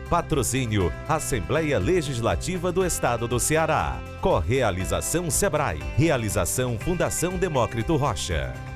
Patrocínio 0.09 0.91
Assembleia 1.07 1.77
Legislativa 1.77 2.71
do 2.71 2.83
Estado 2.83 3.27
do 3.27 3.39
Ceará. 3.39 3.97
Correalização 4.21 5.29
Sebrae. 5.29 5.79
Realização 5.95 6.77
Fundação 6.79 7.37
Demócrito 7.37 7.95
Rocha. 7.95 8.68